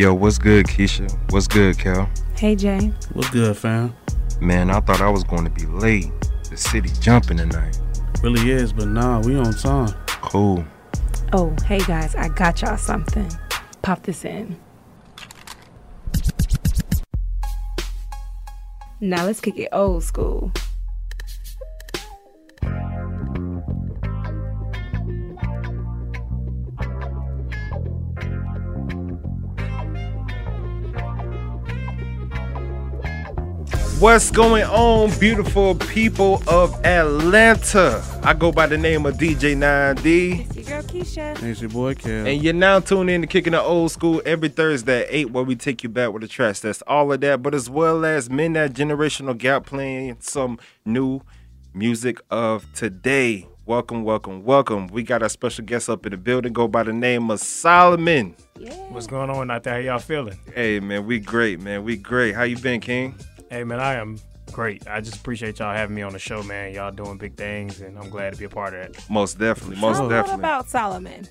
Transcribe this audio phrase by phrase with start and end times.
[0.00, 1.10] Yo, what's good, Keisha?
[1.32, 2.08] What's good, Cal?
[2.36, 2.92] Hey, Jay.
[3.14, 3.92] What's good, fam?
[4.40, 6.12] Man, I thought I was going to be late.
[6.48, 7.80] The city jumping tonight.
[8.22, 9.92] Really is, but nah, we on time.
[10.06, 10.64] Cool.
[11.32, 13.28] Oh, hey guys, I got y'all something.
[13.82, 14.56] Pop this in.
[19.00, 20.52] Now let's kick it old school.
[33.98, 38.00] What's going on, beautiful people of Atlanta?
[38.22, 40.56] I go by the name of DJ 9D.
[40.56, 41.42] It's your girl Keisha.
[41.42, 42.24] It's your boy, Cal.
[42.24, 45.42] And you're now tuned in to Kicking the Old School every Thursday at 8, where
[45.42, 46.60] we take you back with the tracks.
[46.60, 51.20] That's all of that, but as well as Midnight Generational Gap playing some new
[51.74, 53.48] music of today.
[53.66, 54.86] Welcome, welcome, welcome.
[54.86, 58.36] We got our special guest up in the building, go by the name of Solomon.
[58.56, 58.74] Yeah.
[58.90, 59.74] What's going on out there?
[59.74, 60.38] How y'all feeling?
[60.54, 61.82] Hey man, we great, man.
[61.82, 62.36] We great.
[62.36, 63.16] How you been, King?
[63.50, 64.18] Hey man, I am
[64.52, 64.86] great.
[64.86, 66.74] I just appreciate y'all having me on the show, man.
[66.74, 68.98] Y'all doing big things, and I'm glad to be a part of it.
[69.08, 70.32] Most definitely, most How definitely.
[70.32, 71.26] What about Solomon?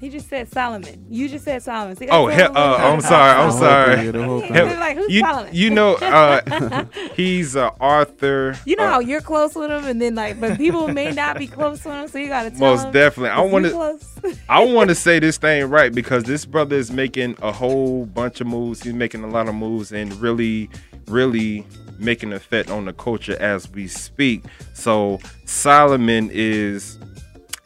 [0.00, 1.06] He just said Solomon.
[1.10, 1.96] You just said Solomon.
[1.96, 3.96] See, Oh, he- uh, I'm sorry, I'm sorry.
[3.96, 5.50] thing, the whole they're like, who's you, Solomon?
[5.52, 8.56] you know, uh, he's uh, Arthur.
[8.64, 11.36] You know uh, how you're close with him, and then like, but people may not
[11.36, 13.30] be close with him, so you gotta tell most him, definitely.
[13.30, 14.36] I want to.
[14.48, 18.40] I want to say this thing right because this brother is making a whole bunch
[18.40, 18.82] of moves.
[18.84, 20.70] He's making a lot of moves and really,
[21.08, 21.66] really
[21.98, 24.44] making an effect on the culture as we speak.
[24.74, 26.98] So Solomon is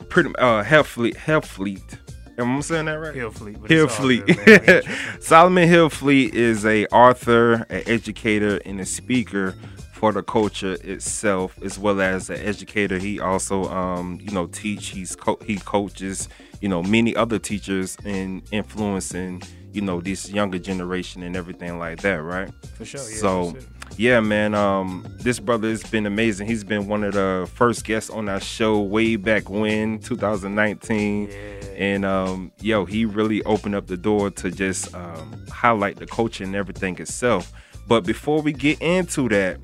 [0.08, 1.98] pretty uh Health Fleet.
[2.38, 3.14] Am I saying that right?
[3.14, 3.56] Hill Fleet.
[3.69, 4.27] Hill Fleet.
[4.27, 4.47] good, man.
[4.48, 5.20] I ain't tripping.
[5.20, 9.55] Solomon Hill Fleet is a author, an educator, and a speaker
[9.92, 12.98] for the culture itself, as well as an educator.
[12.98, 14.88] He also, um, you know, teach.
[14.88, 16.28] He's co- he coaches,
[16.60, 22.00] you know, many other teachers in influencing, you know, this younger generation and everything like
[22.00, 22.50] that, right?
[22.76, 23.00] For sure.
[23.00, 23.72] Yeah, So, that's it.
[23.97, 24.54] Yeah, man.
[24.54, 26.47] Um, this brother has been amazing.
[26.47, 31.28] He's been one of the first guests on our show way back when, 2019.
[31.28, 31.36] Yeah.
[31.76, 36.44] And um, yo, he really opened up the door to just um, highlight the culture
[36.44, 37.52] and everything itself.
[37.86, 39.58] But before we get into that,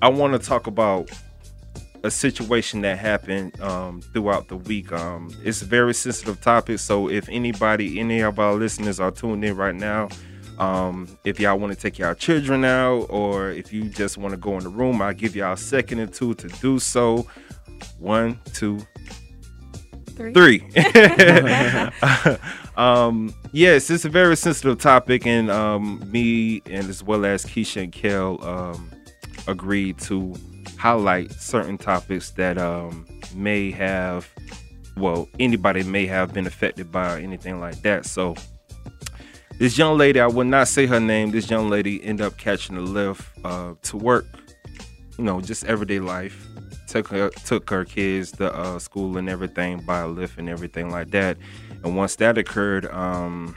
[0.00, 1.10] I want to talk about
[2.04, 4.92] a situation that happened um, throughout the week.
[4.92, 9.44] Um, it's a very sensitive topic, so if anybody, any of our listeners are tuned
[9.44, 10.08] in right now,
[10.58, 14.36] um, if y'all want to take y'all children out, or if you just want to
[14.36, 17.26] go in the room, I'll give y'all a second or two to do so.
[17.98, 18.80] One, two,
[20.18, 20.32] Three.
[20.32, 20.64] three.
[22.76, 27.84] um, yes, it's a very sensitive topic, and um, me and as well as Keisha
[27.84, 28.90] and Kel um,
[29.46, 30.34] agreed to
[30.76, 34.28] highlight certain topics that um, may have,
[34.96, 38.04] well, anybody may have been affected by anything like that.
[38.04, 38.34] So,
[39.58, 41.30] this young lady, I will not say her name.
[41.30, 44.26] This young lady ended up catching a lift uh, to work.
[45.18, 46.46] You know, just everyday life
[46.86, 50.90] took her took her kids to uh, school and everything by a lift and everything
[50.90, 51.36] like that.
[51.84, 53.56] And once that occurred, um,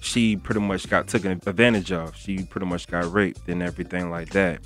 [0.00, 2.16] she pretty much got taken advantage of.
[2.16, 4.60] She pretty much got raped and everything like that.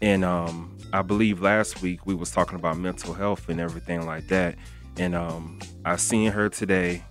[0.00, 4.28] And um, I believe last week we was talking about mental health and everything like
[4.28, 4.56] that.
[4.96, 7.04] And um, I seen her today.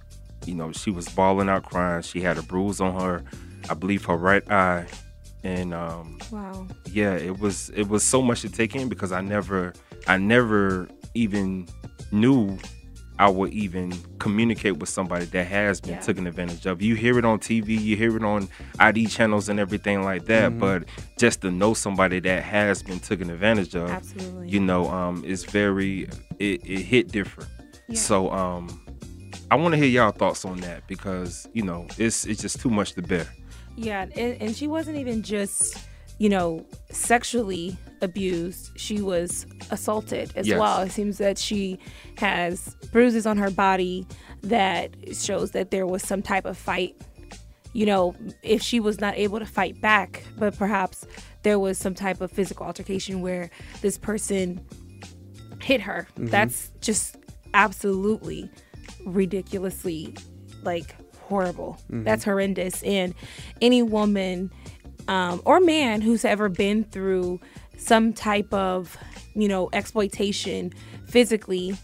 [0.45, 2.01] You know, she was bawling out, crying.
[2.03, 3.23] She had a bruise on her,
[3.69, 4.85] I believe her right eye.
[5.43, 6.67] And um, Wow.
[6.91, 9.73] yeah it was it was so much to take in because i never
[10.07, 11.67] i never even
[12.11, 12.57] knew
[13.19, 15.99] i would even communicate with somebody that has been Yeah.
[16.01, 19.59] taken advantage of you hear it on tv you hear it on id channels and
[19.59, 20.85] everything like that but
[21.19, 24.49] just to know somebody that has been taken advantage of Absolutely.
[24.49, 26.07] you know um it's very
[26.39, 27.49] it, it hit different
[27.87, 27.99] Yeah.
[27.99, 28.81] so um
[29.51, 32.69] i want to hear y'all thoughts on that because you know it's it's just too
[32.69, 33.27] much to bear
[33.77, 35.77] Yeah, and, and she wasn't even just,
[36.17, 38.71] you know, sexually abused.
[38.77, 40.57] She was assaulted as Yes.
[40.61, 40.79] well.
[40.83, 41.77] It seems that she
[42.17, 44.07] has bruises on her body
[44.43, 46.95] that shows that there was some type of fight.
[47.73, 51.05] You know, if she was not able to fight back, but perhaps
[51.43, 53.49] there was some type of physical altercation where
[53.81, 54.65] this person
[55.59, 56.07] hit her.
[56.15, 56.27] Mm-hmm.
[56.27, 57.17] That's just
[57.53, 58.49] absolutely
[59.05, 60.15] ridiculously
[60.63, 61.77] like horrible.
[61.89, 62.83] That's horrendous.
[62.83, 63.13] And
[63.61, 64.51] any woman
[65.07, 67.39] um, or man who's ever been through
[67.77, 68.97] some type of,
[69.35, 70.73] you know, exploitation
[71.07, 71.75] physically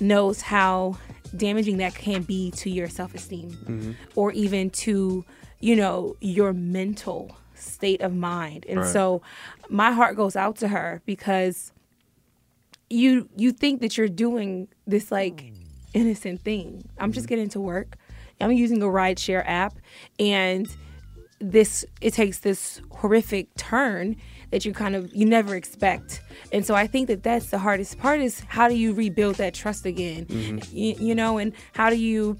[0.00, 0.96] knows how
[1.36, 5.24] damaging that can be to your self esteem or even to,
[5.60, 8.64] you know, your mental state of mind.
[8.68, 8.92] And Right.
[8.92, 9.22] so
[9.68, 11.72] my heart goes out to her because
[12.90, 15.52] you you think that you're doing this like
[15.94, 16.88] innocent thing.
[16.98, 17.96] I'm just getting to work.
[18.40, 19.74] I'm using a rideshare app,
[20.18, 20.68] and
[21.40, 24.16] this it takes this horrific turn
[24.50, 27.98] that you kind of you never expect and so i think that that's the hardest
[27.98, 30.58] part is how do you rebuild that trust again Mm-hmm.
[30.74, 32.38] you, you know and how do you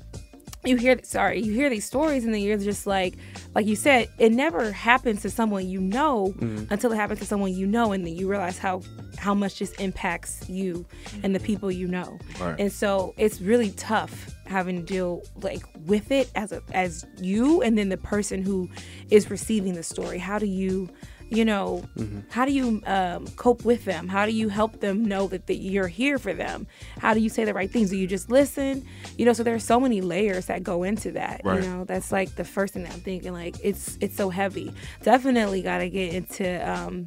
[0.65, 3.15] you hear sorry you hear these stories and then you're just like
[3.55, 6.73] like you said it never happens to someone you know Mm-hmm.
[6.73, 8.83] until it happens to someone you know and then you realize how
[9.19, 10.85] how much this impacts you
[11.23, 12.59] and the people you know Right.
[12.59, 17.63] and so it's really tough having to deal like with it as a as you
[17.63, 18.69] and then the person who
[19.11, 20.89] is receiving the story how do you
[21.31, 21.83] you know
[22.31, 24.09] how do you um, cope with them?
[24.09, 26.67] How do you help them know that, that you're here for them?
[26.99, 27.91] How do you say the right things?
[27.91, 28.87] Do you just listen?
[29.19, 31.63] You know so there's so many layers that go into that Right.
[31.63, 31.85] you know?
[31.85, 34.73] That's like the first thing that i'm thinking like it's it's so heavy.
[35.03, 37.07] Definitely got to get into um,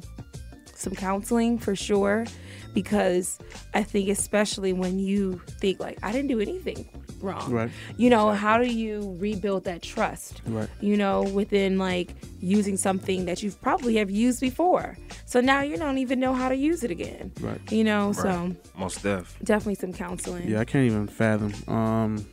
[0.74, 2.24] some counseling for sure
[2.74, 3.38] because
[3.74, 6.88] I think especially when you think like I didn't do anything
[7.20, 7.50] wrong.
[7.50, 7.70] Right.
[7.96, 10.42] You know, how do you rebuild that trust?
[10.46, 10.68] Right.
[10.80, 14.96] You know, within like using something that you've probably have used before.
[15.26, 17.32] So now you don't even know how to use it again.
[17.40, 17.60] Right.
[17.72, 18.16] You know, Right.
[18.16, 19.36] so Most def.
[19.42, 20.48] definitely some counseling.
[20.48, 22.24] Yeah, I can't even fathom um,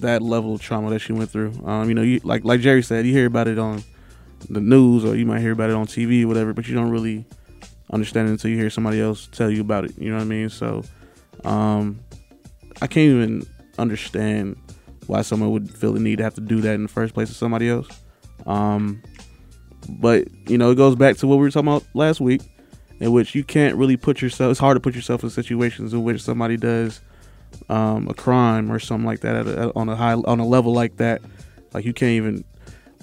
[0.00, 1.52] that level of trauma that she went through.
[1.64, 3.82] Um, you know, you like like Jerry said, you hear about it on
[4.48, 6.90] the news or you might hear about it on TV or whatever, but you don't
[6.90, 7.24] really
[7.90, 9.96] understand it until you hear somebody else tell you about it.
[9.98, 10.48] You know what I mean?
[10.50, 10.84] So,
[11.44, 11.98] um,
[12.80, 13.46] I can't even
[13.78, 14.56] understand
[15.06, 17.28] why someone would feel the need to have to do that in the first place
[17.28, 17.88] to somebody else.
[18.46, 19.02] Um,
[19.88, 22.42] but you know, it goes back to what we were talking about last week,
[23.00, 24.50] in which you can't really put yourself.
[24.50, 27.00] It's hard to put yourself in situations in which somebody does
[27.68, 30.72] um, a crime or something like that at a, on a high on a level
[30.72, 31.22] like that.
[31.72, 32.44] Like you can't even.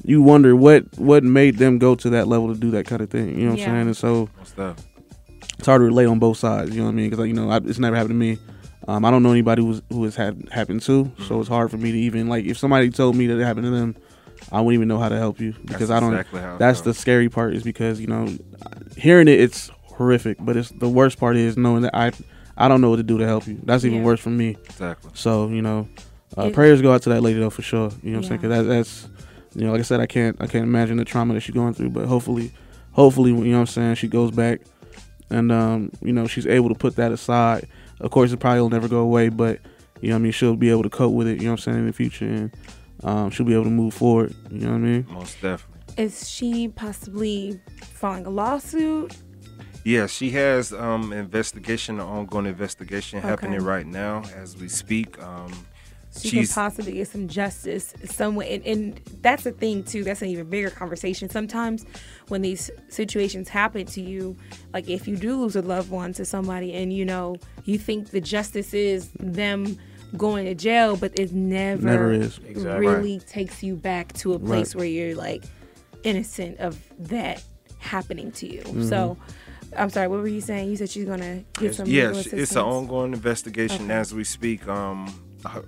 [0.03, 3.09] You wonder what what made them go to that level to do that kind of
[3.09, 3.29] thing.
[3.39, 3.65] You know what Yeah.
[3.69, 3.87] I'm saying?
[3.87, 4.29] And so
[5.57, 6.71] it's hard to relate on both sides.
[6.71, 7.09] You know what I mean?
[7.09, 8.37] Because you know I, it's never happened to me.
[8.87, 11.77] Um, I don't know anybody who's who has had happened to, so it's hard for
[11.77, 13.95] me to even like if somebody told me that it happened to them,
[14.51, 16.13] I wouldn't even know how to help you because That's I don't.
[16.13, 18.27] exactly how that's the scary part is because you know,
[18.95, 22.11] hearing it it's horrific, but it's the worst part is knowing that I
[22.57, 23.59] I don't know what to do to help you.
[23.63, 24.05] That's even Yeah.
[24.05, 24.55] worse for me.
[24.65, 25.09] Exactly.
[25.15, 25.87] So you know,
[26.37, 27.89] uh, It- prayers go out to that lady though for sure.
[28.03, 28.41] You know what I'm saying?
[28.43, 28.57] Yeah.
[28.57, 29.07] 'Cause that, that's
[29.55, 31.73] you know, like I said, I can't I can't imagine the trauma that she's going
[31.73, 31.89] through.
[31.89, 32.51] But hopefully,
[32.91, 34.61] hopefully, you know what I'm saying, she goes back
[35.31, 37.67] and um, you know she's able to put that aside.
[37.99, 39.59] Of course, it probably will never go away, but
[40.01, 41.37] you know what I mean she'll be able to cope with it.
[41.39, 42.51] You know what I'm saying in the future, and
[43.03, 44.35] um, she'll be able to move forward.
[44.51, 45.07] You know what I mean?
[45.09, 46.03] Most definitely.
[46.03, 49.15] Is she possibly filing a lawsuit?
[49.85, 55.21] Yeah, she has um investigation, an ongoing investigation happening right now as we speak.
[55.21, 55.53] Um,
[56.19, 58.47] she she's can possibly get some justice somewhere.
[58.49, 61.85] and, and that's the thing too that's an even bigger conversation sometimes
[62.29, 64.35] when these situations happen to you
[64.73, 67.35] like if you do lose a loved one to somebody and you know
[67.65, 69.77] you think the justice is them
[70.17, 72.39] going to jail but it never, Never is.
[72.47, 72.87] Exactly.
[72.87, 74.79] really takes you back to a place Right.
[74.79, 75.43] where you're like
[76.03, 76.79] innocent of
[77.09, 77.43] that
[77.79, 78.87] happening to you Mm-hmm.
[78.89, 79.17] so
[79.77, 82.59] i'm sorry what were you saying you said she's gonna get some Yes, it's an
[82.59, 83.93] ongoing investigation Okay.
[83.93, 84.67] as we speak.
[84.67, 85.13] Um, her,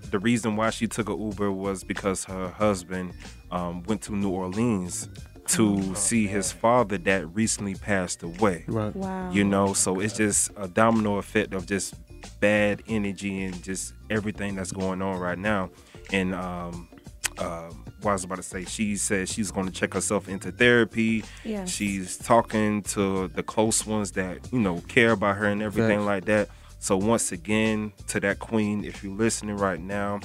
[0.09, 3.13] the reason why she took an Uber was because her husband
[3.51, 5.09] um, went to New Orleans
[5.47, 8.65] to see his father that recently passed away.
[8.68, 8.95] Right.
[8.95, 11.95] wow You know, so it's just a domino effect of just
[12.39, 15.69] bad energy and just everything that's going on right now.
[16.12, 16.89] And um,
[17.38, 20.51] um, what I was about to say, she said she's going to check herself into
[20.51, 21.24] therapy.
[21.43, 21.69] Yes.
[21.69, 26.05] She's talking to the close ones that you know care about her and everything Facts.
[26.05, 26.50] like that.
[26.79, 30.19] So once again, to that queen, if you're listening right now,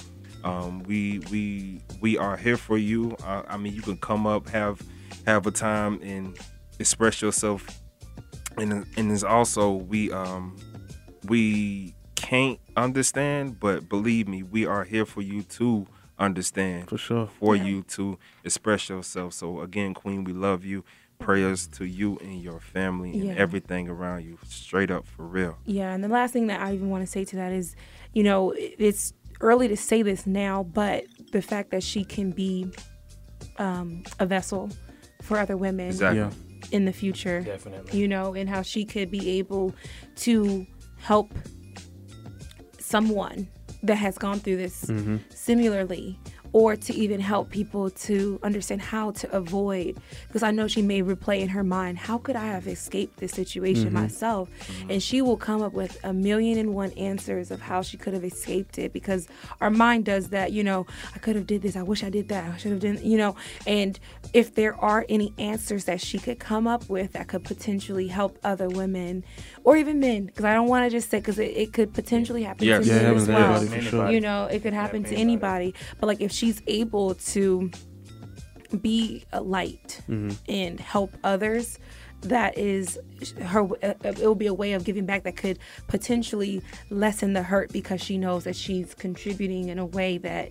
[0.44, 3.16] um, we we we are here for you.
[3.24, 4.80] Uh, I mean, you can come up, have
[5.26, 6.36] have a time, and
[6.78, 7.66] express yourself.
[8.58, 10.56] And and there's also we um
[11.26, 15.86] we can't understand, but believe me, we are here for you to
[16.18, 17.26] understand For sure.
[17.40, 17.64] for Yeah.
[17.64, 19.32] you to express yourself.
[19.32, 20.84] So again, Queen, we love you.
[21.22, 23.34] Prayers to you and your family and Yeah.
[23.34, 24.38] everything around you.
[24.46, 25.56] Straight up for real.
[25.64, 27.74] Yeah, and the last thing that I even want to say to that is,
[28.12, 32.70] you know, it's early to say this now, but the fact that she can be
[33.58, 34.70] um, a vessel
[35.22, 36.20] for other women Exactly.
[36.20, 36.30] Yeah.
[36.70, 37.98] in the future, Definitely.
[37.98, 39.74] you know, and how she could be able
[40.16, 40.66] to
[40.98, 41.32] help
[42.78, 43.48] someone
[43.82, 45.16] that has gone through this Mm-hmm.
[45.30, 46.18] similarly
[46.52, 51.02] or to even help people to understand how to avoid because i know she may
[51.02, 53.94] replay in her mind how could i have escaped this situation mm-hmm.
[53.94, 54.48] myself?
[54.50, 54.90] Mm-hmm.
[54.92, 58.14] And she will come up with a million and one answers of how she could
[58.14, 59.28] have escaped it because
[59.60, 62.28] our mind does that you know i could have did this i wish i did
[62.28, 63.36] that i should have done you know?
[63.66, 63.98] And
[64.32, 68.38] if there are any answers that she could come up with that could potentially help
[68.44, 69.24] other women
[69.64, 72.42] or even men, because I don't want to just say because it, it could potentially
[72.42, 72.84] happen Yes.
[72.84, 73.54] to Yeah, men as well.
[73.54, 74.10] everybody sure.
[74.10, 75.66] You know, it could happen to anybody.
[75.66, 75.74] anybody.
[76.00, 77.70] But like if she's able to
[78.80, 80.30] be a light Mm-hmm.
[80.48, 81.78] and help others,
[82.22, 82.98] that is
[83.40, 83.64] her.
[83.84, 87.72] uh, It will be a way of giving back that could potentially lessen the hurt
[87.72, 90.50] because she knows that she's contributing in a way that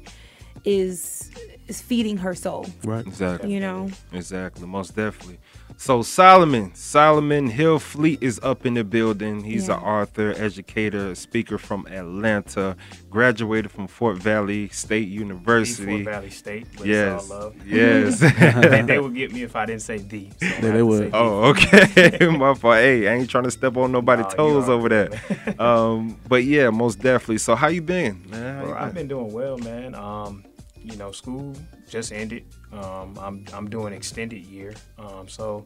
[0.65, 1.32] is
[1.68, 2.65] is feeding her soul.
[2.84, 3.06] Right.
[3.06, 3.53] Exactly.
[3.53, 3.89] You know.
[4.13, 5.39] Exactly, most definitely.
[5.77, 9.44] So Solomon, Solomon Hill Fleet is up in the building.
[9.44, 9.77] He's Yeah.
[9.77, 12.75] an author, educator, speaker from Atlanta,
[13.10, 16.03] graduated from Fort Valley State The University.
[16.03, 17.56] Fort Valley State, but Yes, it's all love.
[17.65, 18.20] yes.
[18.70, 20.27] they, they would get me if I didn't say the.
[20.39, 21.10] So Yeah, they would.
[21.13, 22.27] oh, okay.
[22.38, 22.75] My fault.
[22.75, 25.13] Hey, I ain't trying to step on nobody's Nah, you toes over good,
[25.46, 25.62] there.
[25.62, 27.39] um, but yeah, most definitely.
[27.39, 28.56] So how you been, man?
[28.58, 29.96] How Bro, you I've been doing well, man.
[29.96, 30.44] Um,
[30.83, 31.53] you know, school
[31.89, 32.45] just ended.
[32.71, 34.73] Um, I'm I'm doing extended year.
[34.97, 35.65] Um, so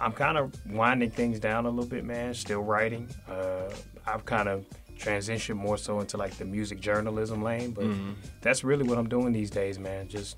[0.00, 2.34] I'm kind of winding things down a little bit, man.
[2.34, 3.08] Still writing.
[3.28, 3.70] Uh,
[4.06, 4.64] I've kind of
[4.98, 7.86] transitioned more so into like the music journalism lane, but
[8.40, 10.08] that's really what I'm doing these days, man.
[10.08, 10.36] Just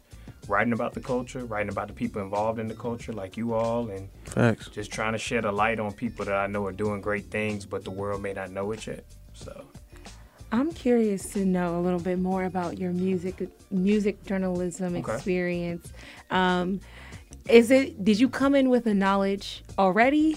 [0.49, 3.88] writing about the culture, writing about the people involved in the culture, like you all,
[3.90, 4.68] and Facts.
[4.68, 7.66] just trying to shed a light on people that I know are doing great things,
[7.66, 9.04] but the world may not know it yet.
[9.32, 9.64] So.
[10.50, 15.14] I'm curious to know a little bit more about your music music journalism Okay.
[15.14, 15.93] experience.
[16.31, 16.81] Um,
[17.49, 20.37] is it did you come in with a knowledge already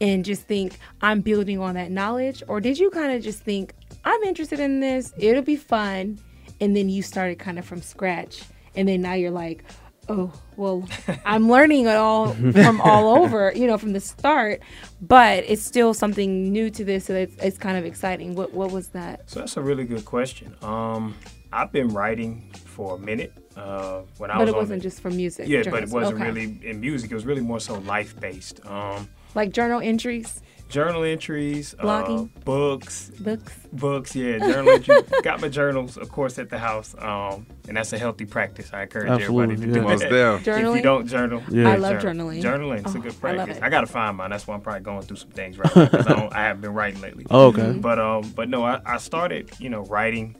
[0.00, 3.72] and just think I'm building on that knowledge or did you kind of just think
[4.04, 6.18] I'm interested in this, it'll be fun
[6.60, 8.42] and then you started kind of from scratch
[8.74, 9.64] and then now you're like
[10.08, 10.86] oh well
[11.24, 14.60] i'm learning it all from all over you know from the start
[15.00, 18.70] but it's still something new to this so it's, it's kind of exciting what what
[18.70, 20.54] was that So that's a really good question.
[20.62, 21.14] Um,
[21.52, 23.32] I've been writing for a minute.
[23.56, 24.40] Uh, when I was.
[24.40, 26.30] but was it wasn't the- just for music yeah, but it wasn't Okay.
[26.30, 27.10] really in music.
[27.10, 28.64] It was really more so life based.
[28.66, 32.26] Um, like journal entries journal entries, Blogging.
[32.36, 34.16] uh, books, books books.
[34.16, 35.02] Yeah, journal entries.
[35.22, 36.94] Got my journals, of course, at the house.
[36.98, 38.70] Um, and that's a healthy practice.
[38.72, 39.82] I encourage everybody to Absolutely, do.
[39.82, 40.10] Most that.
[40.10, 40.36] definitely.
[40.36, 40.76] If Journaling?
[40.76, 41.68] you don't journal, Yeah.
[41.70, 42.28] I love journal.
[42.28, 42.42] journaling.
[42.42, 43.56] Journaling, it's a Oh, good I love practice.
[43.58, 43.62] it.
[43.62, 44.30] I, gotta find mine.
[44.30, 46.62] That's why I'm probably going through some things right now because I, don't- I haven't
[46.62, 47.26] been writing lately.
[47.30, 47.72] Oh, okay.
[47.78, 50.36] But um, but no, I, I started, you know, writing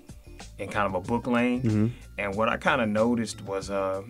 [0.59, 1.87] in kind of a book lane, Mm-hmm.
[2.19, 4.03] and what I kind of noticed was, uh,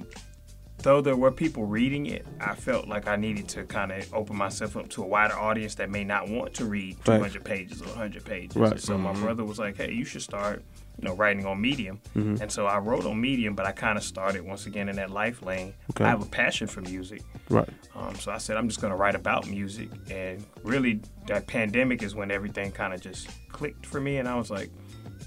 [0.79, 4.37] though there were people reading it, I felt like I needed to kind of open
[4.37, 7.07] myself up to a wider audience that may not want to read Facts.
[7.33, 8.57] 200 pages or 100 pages.
[8.57, 8.79] Right.
[8.81, 10.63] So my brother was like, "Hey, you should start."
[10.99, 12.41] You know, writing on Medium, Mm-hmm.
[12.41, 15.11] and so I wrote on Medium, but I kind of started once again in that
[15.11, 15.75] life lane.
[15.91, 16.05] Okay.
[16.05, 17.69] I have a passion for music, Right.
[17.95, 19.91] um, so I said, I'm just going to write about music.
[20.11, 24.17] And really, that pandemic is when everything kind of just clicked for me.
[24.17, 24.71] And I was like,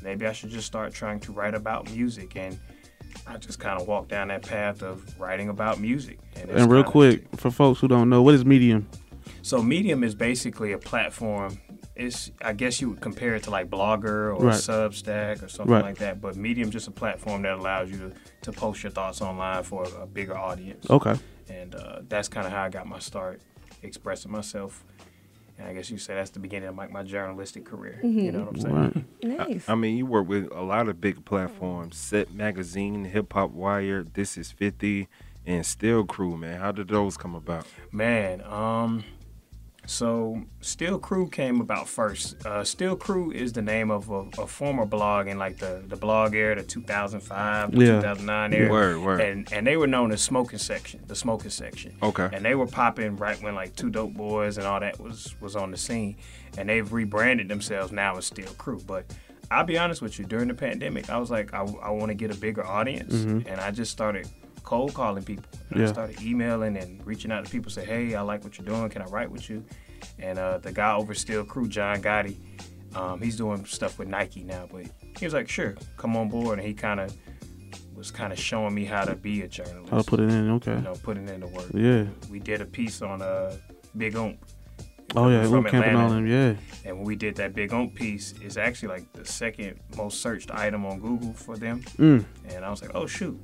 [0.01, 2.36] maybe I should just start trying to write about music.
[2.36, 2.58] And
[3.27, 6.19] I just kind of walked down that path of writing about music.
[6.35, 8.87] it's And real quick, for folks who don't know, what is Medium?
[9.41, 11.59] So Medium is basically a platform.
[11.95, 14.55] It's I guess you would compare it to like Blogger or Right.
[14.55, 15.83] Substack or something Right.
[15.83, 16.21] like that.
[16.21, 18.13] But Medium just a platform that allows you to,
[18.43, 20.89] to post your thoughts online for a, a bigger audience.
[20.89, 21.15] Okay.
[21.49, 23.41] and uh, that's kind of how I got my start
[23.81, 24.83] expressing myself.
[25.59, 27.99] And I guess you say that's the beginning of like my journalistic career.
[28.01, 29.05] You know what I'm saying?
[29.21, 29.49] Right.
[29.49, 33.51] nice I mean, you work with a lot of big platforms: Set Magazine, Hip Hop
[33.51, 35.09] Wire, This Is Fifty,
[35.45, 36.37] and Still Crew.
[36.37, 37.67] Man, how did those come about?
[37.91, 39.03] Man, um,
[39.89, 42.46] so Steel Crew came about first.
[42.46, 45.96] Uh, Still Crew is the name of a, a former blog in like the, the
[45.96, 47.86] blog era, the 2005 to Yeah.
[47.96, 48.72] 2009 era.
[48.72, 49.22] Word, word.
[49.22, 51.96] And and they were known as Smoking Section, the Smoking Section.
[52.03, 52.29] Okay.
[52.31, 55.55] And they were popping right when like Two Dope Boys and all that was was
[55.55, 56.17] on the scene,
[56.58, 58.79] and they've rebranded themselves now as Steel Crew.
[58.86, 59.12] But
[59.50, 62.13] I'll be honest with you, during the pandemic, I was like, I, I want to
[62.13, 64.27] get a bigger audience, and I just started
[64.69, 65.45] cold calling people.
[65.71, 65.88] And Yeah.
[65.88, 68.88] I started emailing and reaching out to people, say, hey, I like what you're doing.
[68.89, 69.65] Can I write with you?
[70.19, 72.39] And uh, the guy over Steel Crew, John Gotty,
[72.93, 74.83] um, he's doing stuff with Nike now, but
[75.17, 76.59] he was like, sure, come on board.
[76.59, 77.11] And he kind of
[77.95, 79.89] was kind of showing me how to be a journalist.
[79.89, 80.51] How to put it in?
[80.51, 80.75] Okay.
[80.75, 81.65] You know, putting in the work.
[81.73, 82.05] Yeah.
[82.29, 83.55] We did a piece on uh,
[83.97, 84.38] Big Ump.
[85.15, 85.47] Oh yeah.
[85.47, 85.97] From Atlanta.
[85.97, 86.27] on them.
[86.27, 86.53] Yeah.
[86.85, 90.51] And when we did that Big Ump piece, it's actually like the second most searched
[90.51, 91.81] item on Google for them.
[91.97, 92.23] Mm.
[92.49, 93.35] And I was like, oh, shoot.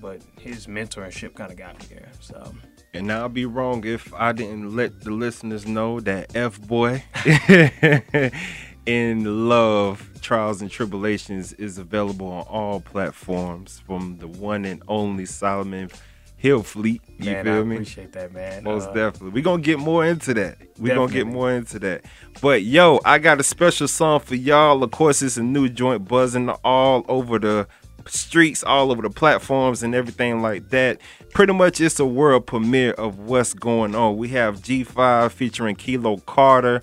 [0.00, 2.08] But his mentorship kind of got me there.
[2.20, 2.54] So,
[2.94, 7.02] And I'll be wrong if I didn't let the listeners know that F Boy
[8.86, 15.26] in Love Trials and Tribulations is available on all platforms from the one and only
[15.26, 15.90] Solomon
[16.36, 17.02] Hill Fleet.
[17.18, 17.76] You man, I feel me?
[17.76, 18.62] appreciate that, man.
[18.64, 19.30] Most Uh, definitely.
[19.30, 20.58] We're gonna get more into that.
[20.78, 22.04] We're gonna get more into that.
[22.40, 24.82] But yo, I got a special song for y'all.
[24.84, 27.66] Of course, it's a new joint buzzing all over the
[28.10, 31.00] streets, all over the platforms and everything like that.
[31.32, 34.16] Pretty much it's a world premiere of what's going on.
[34.16, 36.82] We have G5 featuring Kilo Carter,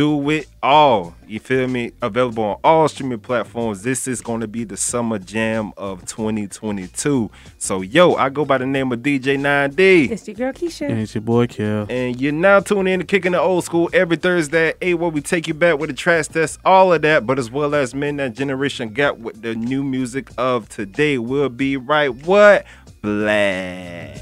[0.00, 1.14] Do It All.
[1.26, 1.92] You feel me?
[2.00, 3.82] Available on all streaming platforms.
[3.82, 7.30] This is going to be the summer jam of 2022.
[7.58, 10.10] So, yo, I go by the name of DJ 9D.
[10.10, 10.88] It's your girl Keisha.
[10.88, 11.86] And it's your boy Kel.
[11.90, 15.10] And you're now tuning in to Kicking the Old School every Thursday at 8, where
[15.10, 17.94] we take you back with the trash test, all of that, but as well as
[17.94, 21.18] Men That Generation Gap with the new music of today.
[21.18, 22.64] We'll be right what?
[23.02, 24.16] Black.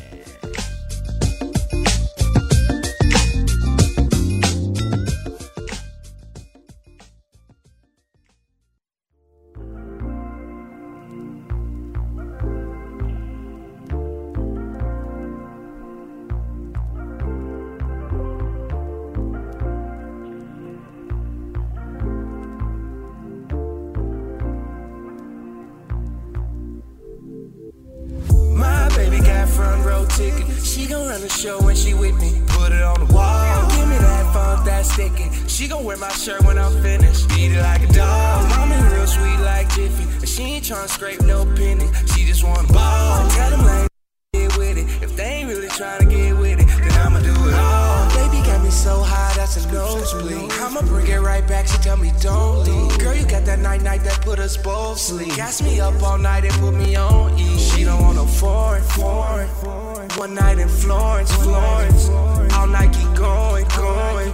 [31.29, 32.41] Gon' show when she with me.
[32.47, 33.69] Put it on the wall.
[33.71, 35.31] Give me that funk that's sticking.
[35.47, 37.29] She gon' wear my shirt when I'm finished.
[37.29, 38.49] Beat it like a dog.
[38.49, 40.05] Mommy real sweet like Jiffy.
[40.05, 41.87] And she ain't tryna scrape no penny.
[42.15, 43.29] She just wanna ball.
[43.29, 43.89] Tell them like
[44.33, 44.87] get with it.
[45.03, 48.09] If they ain't really tryna get with it, then I'ma do it all.
[48.09, 50.51] Oh, baby got me so high, that's a nosebleed.
[50.53, 51.67] I'ma bring it right back.
[51.67, 52.99] She tell me don't leave.
[53.01, 55.37] Girl, you got that night night that put us both sleep.
[55.37, 57.59] Gas me up all night and put me on E.
[57.59, 59.88] She don't want no foreign, foreign.
[60.19, 62.09] One night in Florence, Florence.
[62.55, 64.33] All night keep going, going.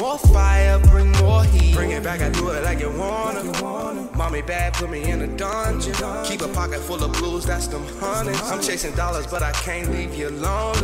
[0.00, 1.76] More fire, bring more heat.
[1.76, 3.44] Bring it back, I do it like you wanna.
[4.16, 5.94] Mommy bad, put me in a dungeon.
[6.24, 8.42] Keep a pocket full of blues, that's them hundreds.
[8.42, 10.80] I'm chasing dollars, but I can't leave you lonely.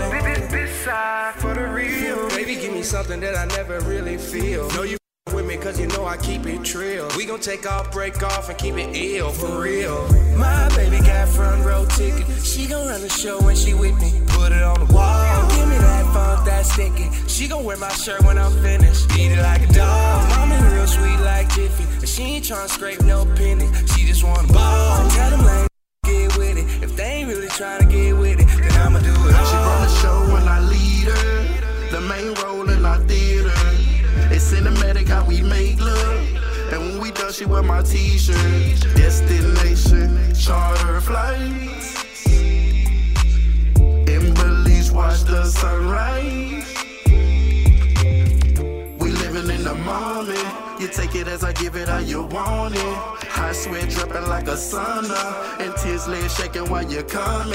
[0.49, 2.29] This side for the real.
[2.29, 4.69] Baby, give me something that I never really feel.
[4.71, 4.99] Know you
[5.35, 7.09] with me cause you know I keep it trill.
[7.17, 10.09] We gon' take off, break off, and keep it ill for real.
[10.37, 12.27] My baby got front row ticket.
[12.45, 14.28] She gon' run the show when she with me.
[14.39, 15.49] Put it on the wall.
[15.51, 17.11] Give me that funk that's sticking.
[17.27, 19.09] She gon' wear my shirt when I'm finished.
[19.09, 20.29] Beat it like a dog.
[20.31, 21.83] Mommy real sweet like Jiffy.
[21.83, 23.69] And she ain't tryna scrape no penny.
[23.91, 25.11] She just wanna ball.
[25.11, 25.67] Tell them like
[26.05, 26.67] get with it.
[26.85, 29.47] If they ain't really tryna get with it, then I'ma do it all.
[29.51, 31.91] She run the show and I lead her.
[31.91, 33.51] The main role in our theater.
[34.31, 36.73] It's cinematic how we make love.
[36.73, 38.37] And when we done, she wear my t-shirt.
[38.95, 42.08] Destination, charter flights.
[44.99, 46.75] Watch the sunrise.
[48.99, 50.81] We living in the moment.
[50.81, 52.97] You take it as I give it how you want it.
[53.35, 55.61] Hot sweat dripping like a sauna.
[55.61, 57.51] And tears legs shaking while you're coming.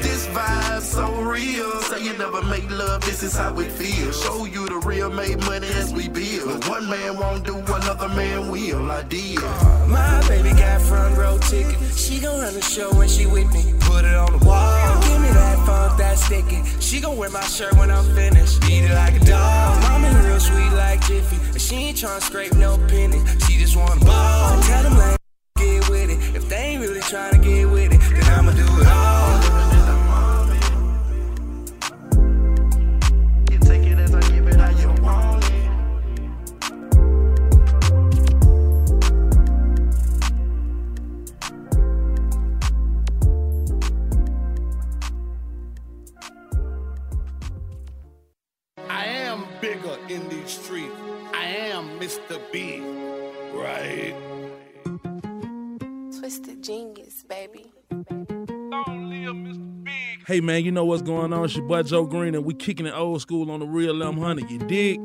[0.00, 1.80] This vibe so real.
[1.82, 4.22] Say you never make love, this is how it feels.
[4.22, 6.66] Show you the real, make money as we build.
[6.68, 8.90] One man won't do, another man will.
[8.90, 9.42] I did.
[9.88, 11.76] My baby got front row ticket.
[11.96, 13.74] She gon' run the show when she with me.
[13.80, 15.02] Put it on the wall.
[15.02, 16.64] Give me that funk that's sticking.
[16.80, 18.64] She gon' wear my shirt when I'm finished.
[18.70, 19.82] Eat it like a dog.
[19.82, 21.33] Mommy real sweet like Jiffy.
[21.52, 23.20] And she ain't tryna scrape no penny.
[23.46, 24.60] She just wanna ball.
[24.62, 25.18] Tell them like
[25.56, 26.36] get with it.
[26.36, 29.03] If they ain't really tryna get with it, then I'ma do it all.
[49.64, 50.92] Bigger in these streets.
[51.32, 52.38] I am Mr.
[52.52, 52.82] Big,
[53.54, 54.14] right?
[56.18, 57.72] Twisted genius, baby.
[60.26, 61.44] Hey man, you know what's going on?
[61.46, 64.50] It's your boy Joe Green, and we kicking it old school on the real M100.
[64.50, 65.00] You dig?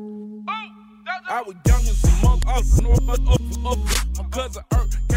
[1.28, 3.78] I was young as a monk, up, north, up, up, up.
[4.18, 5.09] My cousin Earth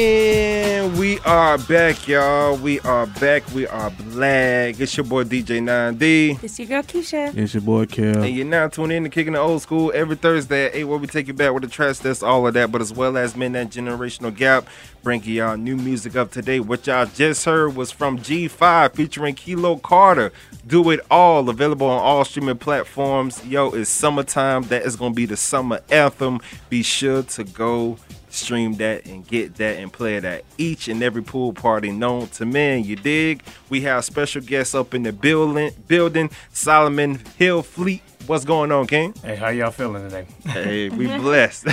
[0.00, 2.56] And we are back, y'all.
[2.56, 3.46] We are back.
[3.52, 4.80] We are black.
[4.80, 6.42] It's your boy DJ 9D.
[6.42, 7.36] It's your girl Keisha.
[7.36, 8.22] It's your boy Kel.
[8.22, 10.98] And you're now tuning in to Kicking the Old School every Thursday at 8, where
[10.98, 13.36] we take you back with the trash that's all of that, but as well as
[13.36, 14.66] Men That Generational Gap,
[15.02, 16.60] bringing y'all new music up today.
[16.60, 20.32] What y'all just heard was from G5 featuring Kilo Carter.
[20.66, 23.46] Do It All, available on all streaming platforms.
[23.46, 24.62] Yo, it's summertime.
[24.62, 26.40] That is going to be the summer anthem.
[26.70, 27.98] Be sure to go
[28.32, 32.28] stream that and get that and play it at each and every pool party known
[32.28, 32.84] to man.
[32.84, 33.42] You dig?
[33.68, 35.72] We have special guests up in the building.
[35.88, 38.02] Building Solomon Hill Fleet.
[38.26, 39.14] What's going on, King?
[39.24, 40.26] Hey, how y'all feeling today?
[40.44, 41.68] Hey, we blessed.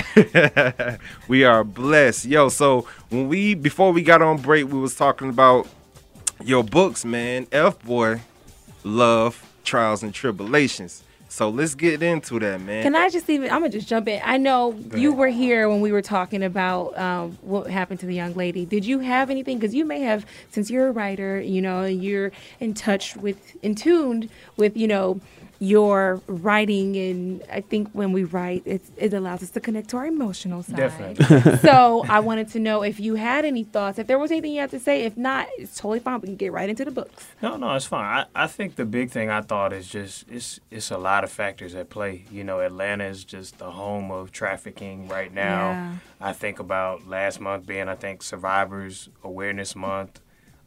[1.28, 2.24] we are blessed.
[2.24, 5.68] Yo, so when we before we got on break, we was talking about
[6.42, 7.46] your books, man.
[7.52, 8.22] F boy,
[8.82, 11.04] love, trials and tribulations.
[11.30, 12.82] So let's get into that, man.
[12.82, 13.50] Can I just even?
[13.50, 14.20] I'm gonna just jump in.
[14.24, 18.14] I know you were here when we were talking about um, what happened to the
[18.14, 18.64] young lady.
[18.64, 19.58] Did you have anything?
[19.58, 23.74] Because you may have, since you're a writer, you know, you're in touch with, in
[23.74, 25.20] tuned with, you know,
[25.60, 29.96] your writing, and I think when we write, it it allows us to connect to
[29.96, 30.76] our emotional side.
[30.76, 31.56] Definitely.
[31.68, 34.60] so I wanted to know if you had any thoughts, if there was anything you
[34.60, 35.02] had to say.
[35.02, 36.20] If not, it's totally fine.
[36.20, 37.26] We can get right into the books.
[37.42, 38.26] No, no, it's fine.
[38.34, 41.32] I, I think the big thing I thought is just it's it's a lot of
[41.32, 42.24] factors at play.
[42.30, 45.70] You know, Atlanta is just the home of trafficking right now.
[45.70, 45.94] Yeah.
[46.20, 50.20] I think about last month being I think Survivors Awareness Month,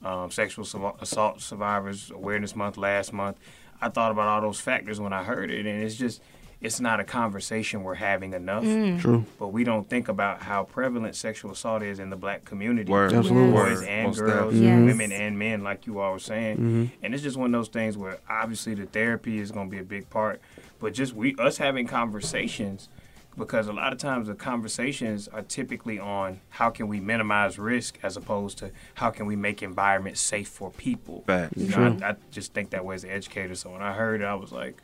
[0.04, 0.66] um, Sexual
[1.00, 3.38] Assault Survivors Awareness Month last month.
[3.82, 6.22] I thought about all those factors when I heard it, and it's just
[6.62, 8.64] it's not a conversation we're having enough.
[8.64, 9.02] Mm.
[9.02, 9.26] True.
[9.40, 12.92] But we don't think about how prevalent sexual assault is in the black community.
[12.92, 13.12] Word.
[13.12, 13.52] with Absolutely.
[13.52, 14.68] Boys and Most girls, definitely.
[14.68, 14.86] Yes.
[14.86, 16.58] women and men, like you all were saying.
[16.58, 16.86] Mm-hmm.
[17.02, 19.80] And it's just one of those things where obviously the therapy is going to be
[19.80, 20.40] a big part,
[20.80, 22.90] but just we us having conversations
[23.38, 27.98] because a lot of times the conversations are typically on how can we minimize risk
[28.04, 31.24] as opposed to how can we make environments safe for people.
[31.26, 31.58] Facts.
[31.58, 33.56] You know, I, I just think that way as an educator.
[33.56, 34.82] So when I heard it, I was like,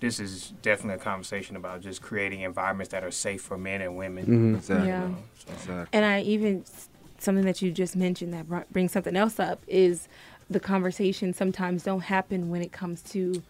[0.00, 3.96] this is definitely a conversation about just creating environments that are safe for men and
[3.96, 4.24] women.
[4.24, 4.54] Mm-hmm.
[4.56, 4.88] Exactly.
[4.88, 5.08] Yeah.
[5.38, 5.88] So, Exactly.
[5.92, 6.64] And I even
[7.18, 10.08] something that you just mentioned that brings something else up is
[10.50, 13.42] the conversations sometimes don't happen when it comes to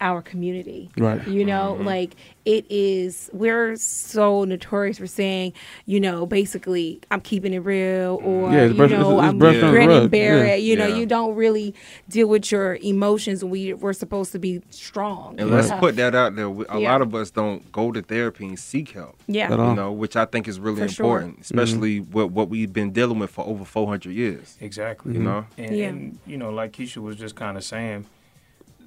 [0.00, 0.90] our community.
[0.96, 1.26] Right.
[1.26, 1.86] You know, mm-hmm.
[1.86, 5.52] like it is we're so notorious for saying,
[5.86, 8.26] you know, basically I'm keeping it real mm-hmm.
[8.26, 10.54] or Yeah, you brush- know, it's- it's I'm brushed grin and bear Yeah.
[10.54, 10.58] it.
[10.62, 10.96] You know, Yeah.
[10.96, 11.74] you don't really
[12.08, 15.34] deal with your emotions we we're supposed to be strong.
[15.38, 15.80] And let's tough.
[15.80, 16.48] put that out there.
[16.48, 16.92] We- A Yeah.
[16.92, 19.16] lot of us don't go to therapy and seek help.
[19.26, 19.52] Yeah.
[19.52, 19.70] At all.
[19.70, 21.06] You know, which I think is really For sure.
[21.06, 21.58] important, mm-hmm.
[21.58, 24.56] especially with what we've been dealing with for over 400 years.
[24.60, 25.14] Exactly.
[25.14, 25.86] You know, And, Yeah.
[25.88, 28.06] and you know, like Keisha was just kind of saying,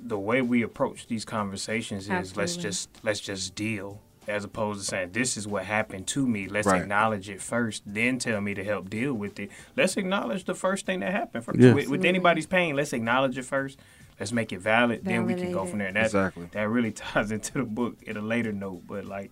[0.03, 4.85] the way we approach these conversations is let's just let's just deal, as opposed to
[4.85, 6.47] saying this is what happened to me.
[6.47, 6.81] Let's Right.
[6.81, 9.51] acknowledge it first, then tell me to help deal with it.
[9.77, 11.59] Let's acknowledge the first thing that happened first.
[11.59, 11.73] Yeah.
[11.73, 13.79] With, with anybody's pain, let's acknowledge it first.
[14.19, 15.87] Let's make it valid, then we can go from there.
[15.87, 16.47] And that, Exactly.
[16.51, 19.31] That really ties into the book at a later note, but like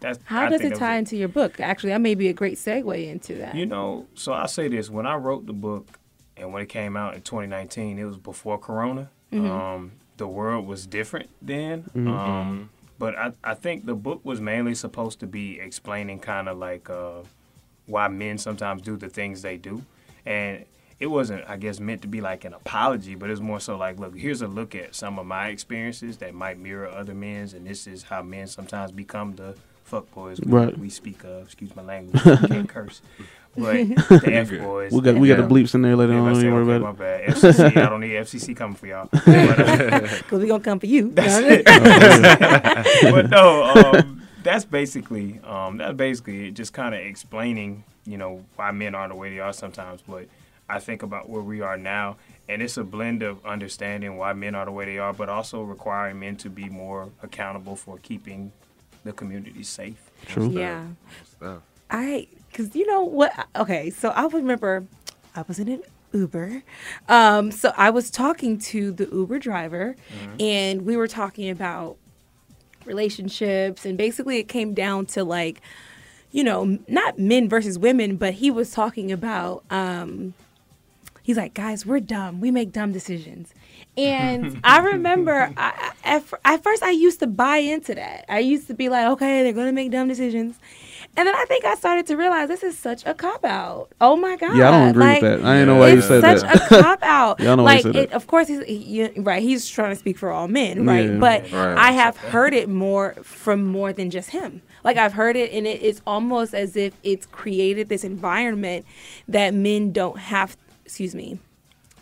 [0.00, 1.60] that's How I does think it that was tie into your book?
[1.60, 3.54] Actually, that may be a great segue into that.
[3.54, 5.86] you know, so I say this: when I wrote the book,
[6.38, 9.10] and when it came out in 2019, it was before Corona.
[9.32, 11.90] Um, the world was different then.
[11.96, 16.56] Um, but I, I think the book was mainly supposed to be explaining kind of
[16.58, 17.22] like uh,
[17.86, 19.82] why men sometimes do the things they do,
[20.24, 20.64] and
[21.00, 23.98] it wasn't, I guess, meant to be like an apology, but it's more so like,
[23.98, 27.66] look, here's a look at some of my experiences that might mirror other men's, and
[27.66, 29.54] this is how men sometimes become the
[29.90, 30.78] fuckboys we, Right.
[30.78, 31.46] we speak of.
[31.46, 33.00] Excuse my language, can't curse.
[33.60, 34.92] But the F boys.
[34.92, 36.28] We got we got the bleeps in there later Yeah, on.
[36.28, 37.26] I Don't say, you worry okay, about my it.
[37.26, 37.36] bad.
[37.36, 39.08] FCC, I don't need FCC coming for y'all.
[39.26, 41.08] Uh, Because we're going to come for you.
[41.10, 41.26] but
[43.30, 48.70] no, um, that's basically um, that's basically it, just kind of explaining, you know, why
[48.70, 50.02] men are the way they are sometimes.
[50.06, 50.26] But
[50.68, 52.16] I think about where we are now,
[52.48, 55.62] and it's a blend of understanding why men are the way they are, but also
[55.62, 58.52] requiring men to be more accountable for keeping
[59.04, 60.10] the community safe.
[60.26, 60.48] True.
[60.50, 60.84] yeah.
[61.24, 61.62] Stuff.
[61.90, 63.32] I, because you know what?
[63.56, 64.84] Okay, so I remember
[65.36, 65.82] I was in an
[66.12, 66.62] Uber.
[67.08, 69.96] Um, so I was talking to the Uber driver,
[70.40, 71.96] and we were talking about
[72.84, 75.60] relationships, and basically it came down to like,
[76.32, 79.64] you know, not men versus women, but he was talking about.
[79.70, 80.34] Um,
[81.22, 82.40] he's like, guys, we're dumb.
[82.40, 83.52] We make dumb decisions.
[83.96, 88.24] And I remember I, I- at, at first I used to buy into that.
[88.28, 90.56] I used to be like, okay, they're going to make dumb decisions.
[91.16, 93.88] And then I think I started to realize this is such a cop out.
[94.00, 94.56] Oh my God.
[94.56, 95.44] Yeah, I don't agree with that.
[95.44, 96.36] I didn't know why you said that.
[96.36, 97.40] it's such a cop out.
[97.40, 98.02] Yeah, I know why you like, said that.
[98.04, 99.42] it, of course, he's, he, right.
[99.42, 101.10] He's trying to speak for all men, right?
[101.10, 101.18] Yeah.
[101.18, 101.76] But Right.
[101.76, 104.62] I have heard it more from more than just him.
[104.84, 108.86] Like I've heard it, and it, it's almost as if it's created this environment
[109.28, 110.56] that men don't have.
[110.86, 111.38] Excuse me,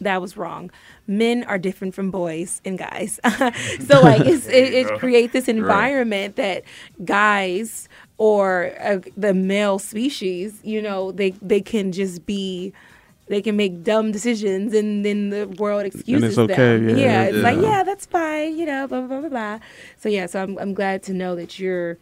[0.00, 0.70] that was wrong.
[1.06, 3.20] Men are different from boys and guys.
[3.26, 6.64] so like it's, it, it creates this environment that
[7.04, 12.72] guys or uh, the male species, you know, they they can just be.
[13.30, 16.88] They can make dumb decisions, and then the world excuses okay, them.
[16.88, 17.62] yeah, yeah, it's like yeah.
[17.62, 19.28] yeah, that's fine, you know, blah blah blah blah.
[19.28, 19.58] blah.
[19.98, 21.98] So yeah, so I'm I'm glad to know that you're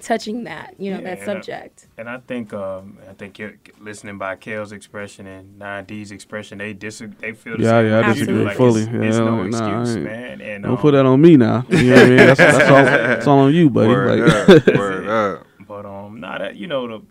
[0.00, 1.86] touching that, you know, Yeah, that and I- subject.
[1.98, 6.72] And I think um, I think you're listening by Kale's expression and 9D's expression, they
[6.72, 7.16] disagree.
[7.20, 8.20] They feel the Yeah, same yeah, I way you do.
[8.20, 8.82] disagree Like, fully.
[8.82, 10.40] It's, Yeah, it's no nah, I excuse, man.
[10.40, 11.64] And Don't um, put that on me now.
[11.70, 12.16] You know what I mean?
[12.16, 12.84] That's, that's all.
[12.84, 13.88] That's all on you, buddy.
[13.88, 14.74] Word Like, up.
[14.76, 15.08] Word
[15.40, 15.46] up.
[15.66, 17.02] But um, not that you know the.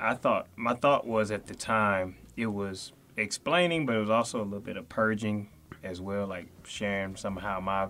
[0.00, 4.40] I thought my thought was at the time it was explaining, but it was also
[4.40, 5.48] a little bit of purging
[5.84, 7.88] as well, like sharing somehow my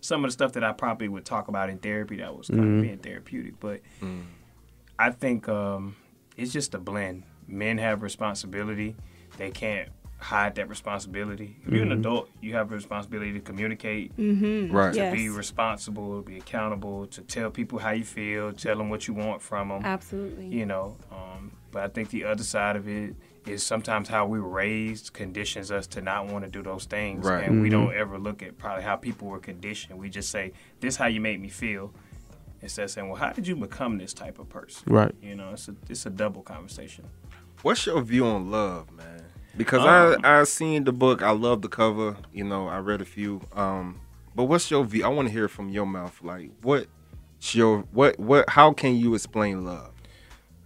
[0.00, 2.60] some of the stuff that I probably would talk about in therapy that was kind
[2.60, 2.76] Mhm.
[2.76, 3.58] of being therapeutic.
[3.60, 3.80] But
[4.98, 5.96] I think um,
[6.36, 7.24] it's just a blend.
[7.46, 8.96] Men have responsibility;
[9.38, 11.56] they can't hide that responsibility.
[11.64, 12.00] If you're an Mhm.
[12.00, 14.72] adult, you have a responsibility to communicate, Mhm.
[14.72, 14.92] Right.
[14.94, 19.14] To be responsible, be accountable, to tell people how you feel, tell them what you
[19.14, 19.82] want from them.
[19.84, 20.48] Absolutely.
[20.48, 23.14] You know, um, but I think the other side of it
[23.48, 27.26] is sometimes how we were raised conditions us to not want to do those things,
[27.26, 27.44] Right.
[27.48, 27.72] and we Mhm.
[27.72, 29.98] don't ever look at probably how people were conditioned.
[29.98, 31.92] We just say, "This how you make me feel."
[32.60, 35.14] Instead of saying, "Well, how did you become this type of person?" Right.
[35.22, 37.04] You know, it's a it's a double conversation.
[37.62, 39.22] What's your view on love, man?
[39.56, 41.22] Because Um, I I seen the book.
[41.22, 42.16] I love the cover.
[42.32, 43.40] You know, I read a few.
[43.54, 44.00] Um,
[44.34, 45.04] but what's your view?
[45.04, 46.20] I want to hear it from your mouth.
[46.22, 48.48] Like, what's your what what?
[48.50, 49.92] How can you explain love?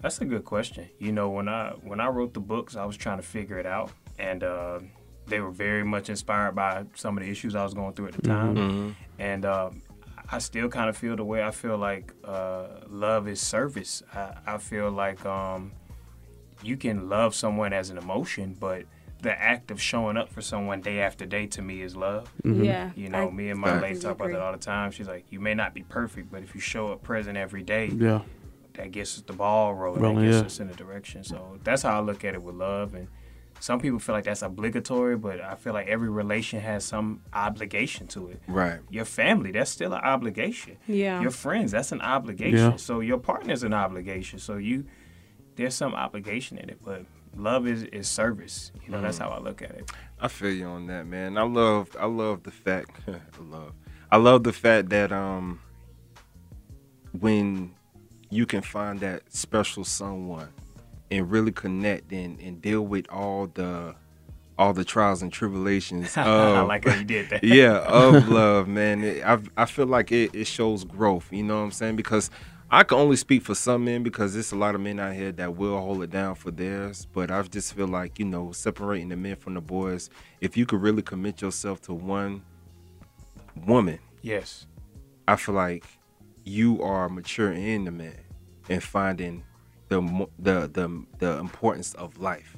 [0.02, 0.88] That's a good question.
[0.98, 3.66] You know, when I when I wrote the books, I was trying to figure it
[3.66, 4.80] out, and uh,
[5.26, 8.14] they were very much inspired by some of the issues I was going through at
[8.14, 8.56] the time.
[8.56, 8.94] Mhm.
[9.20, 9.82] And um,
[10.30, 14.02] I still kind of feel the way I feel like uh, love is service.
[14.12, 15.70] I, I feel like um,
[16.62, 18.84] you can love someone as an emotion, but
[19.20, 22.28] the act of showing up for someone day after day to me is love.
[22.42, 22.64] Mhm.
[22.64, 22.90] Yeah.
[22.96, 24.90] You know, I me and my lady completely talk about that all the time.
[24.90, 27.86] She's like, you may not be perfect, but if you show up present every day,
[27.86, 28.22] Yeah.
[28.74, 30.46] That gets the ball rolling, Rolling, that gets yeah.
[30.46, 31.24] us in a direction.
[31.24, 32.94] So that's how I look at it with love.
[32.94, 33.08] And
[33.60, 38.06] some people feel like that's obligatory, but I feel like every relation has some obligation
[38.08, 38.42] to it.
[38.48, 38.80] Right.
[38.90, 40.76] Your family, that's still an obligation.
[40.88, 41.20] Yeah.
[41.20, 42.72] Your friends, that's an obligation.
[42.72, 42.76] Yeah.
[42.76, 44.38] So your partner's an obligation.
[44.38, 44.86] So you,
[45.56, 47.04] there's some obligation in it, but
[47.36, 48.72] love is, is service.
[48.84, 49.22] You know, that's Mm.
[49.22, 49.90] how I look at it.
[50.20, 51.36] I feel you on that, man.
[51.38, 53.72] I love I love the fact I love
[54.10, 55.60] I love the fact that um
[57.12, 57.74] when
[58.32, 60.48] you can find that special someone
[61.10, 63.94] and really connect and, and deal with all the
[64.58, 67.44] all the trials and tribulations I like how you did that.
[67.60, 71.56] yeah of love man it, I, I feel like it, it shows growth you know
[71.58, 72.30] what i'm saying because
[72.70, 75.32] i can only speak for some men because there's a lot of men out here
[75.32, 79.08] that will hold it down for theirs but i just feel like you know separating
[79.08, 80.08] the men from the boys
[80.40, 82.42] if you could really commit yourself to one
[83.66, 84.66] woman Yes.
[85.28, 85.84] i feel like
[86.44, 88.18] you are maturing in the man
[88.68, 89.44] and finding
[89.88, 90.00] the
[90.38, 92.56] the the, the importance of life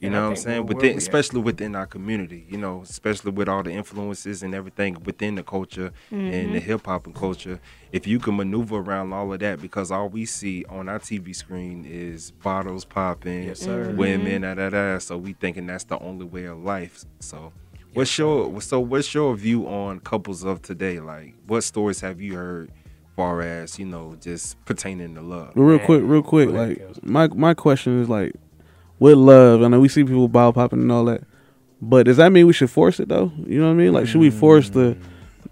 [0.00, 0.56] you And know what I'm saying?
[0.56, 3.70] where- where Within, we at- especially within our community, you know, especially with all the
[3.70, 6.58] influences and everything within the culture and the mm-hmm.
[6.58, 7.58] hip hop and culture.
[7.90, 11.34] If you can maneuver around all of that, because all we see on our TV
[11.34, 13.86] screen is bottles popping, Yes, sir.
[13.86, 13.96] Mm-hmm.
[13.96, 14.98] women, da da da.
[14.98, 17.04] So we thinking that's the only way of life.
[17.20, 17.52] So,
[17.94, 21.00] what's your so what's your view on couples of today?
[21.00, 22.70] Like, what stories have you heard,
[23.16, 25.52] far as you know, just pertaining to love?
[25.54, 28.32] But real Man, quick, real quick, go like my my question is like,
[28.98, 31.22] with love, I know we see people bottle popping and all that,
[31.82, 33.32] but does that mean we should force it though?
[33.46, 33.92] You know what I mean?
[33.92, 34.96] Like, should we force the,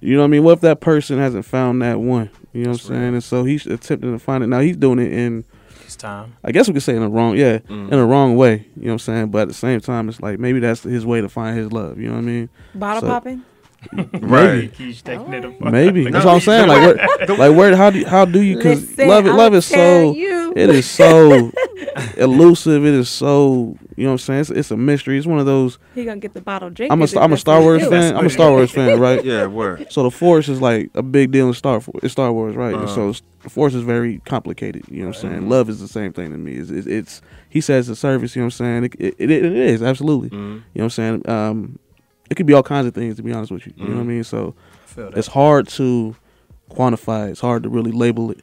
[0.01, 0.45] you know what I mean?
[0.45, 2.31] What if that person hasn't found that one?
[2.53, 3.03] You know what That's I'm saying?
[3.03, 3.15] real.
[3.15, 4.47] And so he's attempting to find it.
[4.49, 5.45] Now he's doing it in,
[5.85, 6.37] It's time.
[6.45, 7.85] I guess we could say in the wrong, yeah, Mm.
[7.85, 8.67] in the wrong way.
[8.77, 9.29] You know what I'm saying?
[9.31, 11.99] But at the same time, it's like maybe that's his way to find his love.
[11.99, 12.49] You know what I mean?
[12.75, 13.43] Bottle So- popping.
[14.21, 14.73] Right.
[14.73, 15.73] Keys taking it apart.
[15.73, 16.69] Maybe that's what I'm saying.
[16.69, 17.77] Like, where, like where?
[17.77, 18.57] How do you, how do you?
[18.57, 20.15] Because Listen, love, it, I'll love is so.
[20.15, 20.53] you.
[20.57, 21.51] It is so
[22.17, 22.85] elusive.
[22.87, 23.77] It is so.
[23.97, 24.41] You know what I'm saying?
[24.41, 25.19] It's, it's a mystery.
[25.19, 25.79] It's one of those.
[25.95, 26.93] He gonna get the bottle drink.
[26.93, 28.17] I'm a if I'm a Star Wars fan.
[28.17, 29.23] I'm a Star Wars fan, right?
[29.25, 29.93] Yeah, word.
[29.93, 32.75] So the Force is like a big deal in Star in Star Wars, right?
[32.75, 32.87] Uh-huh.
[33.13, 34.85] so the Force is very complicated.
[34.89, 35.49] You know what I'm saying?
[35.49, 36.53] Love is the same thing to me.
[36.53, 38.35] It's, it's, it's he says the service.
[38.37, 38.85] You know what I'm saying?
[38.85, 40.31] It, it, it, it is absolutely.
[40.31, 40.33] Mhm.
[40.33, 41.29] You know what I'm saying?
[41.29, 41.79] Um,
[42.31, 43.17] it could be all kinds of things.
[43.17, 44.07] To be honest with you, you know what I Mhm.
[44.07, 44.25] mean?
[44.25, 44.55] So
[44.97, 46.15] it's hard to
[46.71, 47.31] quantify.
[47.31, 48.43] It's hard to really label it.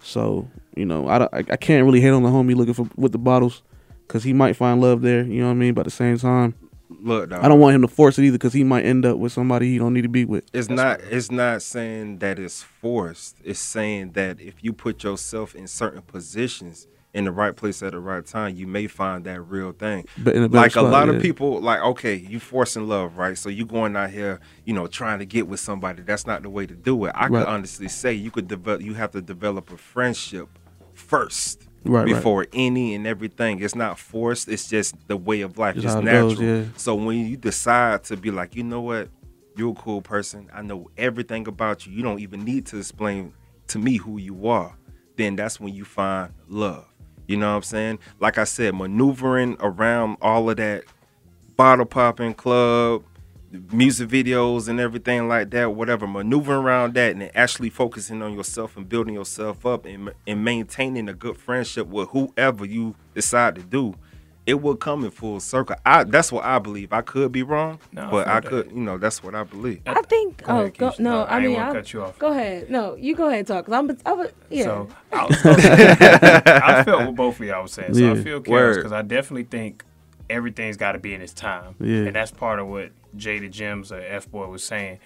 [0.00, 2.88] So you know, I, don't- I, I can't really hate on the homie looking for
[2.96, 3.62] with the bottles
[4.06, 5.22] because he might find love there.
[5.24, 5.74] You know what I mean?
[5.74, 6.54] But at the same time,
[7.02, 7.42] Look, dog.
[7.44, 9.70] I don't want him to force it either because he might end up with somebody
[9.72, 10.44] he don't need to be with.
[10.52, 11.00] It's not.
[11.00, 13.36] It's not saying that it's forced.
[13.42, 16.86] It's saying that if you put yourself in certain positions
[17.16, 20.04] in the right place at the right time, you may find that real thing.
[20.18, 21.14] But in a like lot yeah.
[21.14, 23.38] of people, like okay, you forcing love, right?
[23.38, 26.02] So you going out here, you know, trying to get with somebody.
[26.02, 27.12] That's not the way to do it.
[27.14, 27.40] I Right.
[27.40, 28.82] could honestly say you could develop.
[28.82, 30.48] You have to develop a friendship
[30.92, 31.66] first.
[31.84, 32.14] Right, right.
[32.16, 33.62] before any and everything.
[33.62, 34.48] It's not forced.
[34.48, 35.76] It's just the way of life.
[35.76, 36.30] Just Just, natural.
[36.34, 36.64] goes, yeah.
[36.76, 39.08] So when you decide to be like, you know what,
[39.56, 40.50] you're a cool person.
[40.52, 41.92] I know everything about you.
[41.92, 43.34] You don't even need to explain
[43.68, 44.76] to me who you are.
[45.16, 46.86] Then that's when you find love.
[47.26, 47.98] You know what I'm saying?
[48.20, 50.84] Like I said, maneuvering around all of that
[51.56, 53.02] bottle popping club,
[53.72, 58.76] music videos and everything like that, whatever, maneuvering around that and actually focusing on yourself
[58.76, 63.62] and building yourself up and, and maintaining a good friendship with whoever you decide to
[63.62, 63.94] do
[64.46, 65.76] it will come in full circle.
[65.84, 66.92] I that's what I believe.
[66.92, 69.80] I could be wrong, No, but feel I could, you know, that's what I believe.
[69.86, 70.44] I think.
[70.44, 72.18] Go oh, ahead, go, no, No, I I ain't mean, wanna I'm- cut you off.
[72.18, 72.70] Go ahead.
[72.70, 73.66] No, you go ahead and talk.
[73.66, 73.98] Cause I'm.
[74.06, 74.32] I would.
[74.48, 74.64] Yeah.
[74.64, 77.94] So I, was gonna I felt what both of y'all was saying.
[77.94, 78.76] So I feel careless Word.
[78.76, 79.84] because I definitely think
[80.30, 81.74] everything's got to be in its time.
[81.80, 81.98] Yeah.
[82.04, 84.98] And that's part of what Jada Gems or F Boy was saying.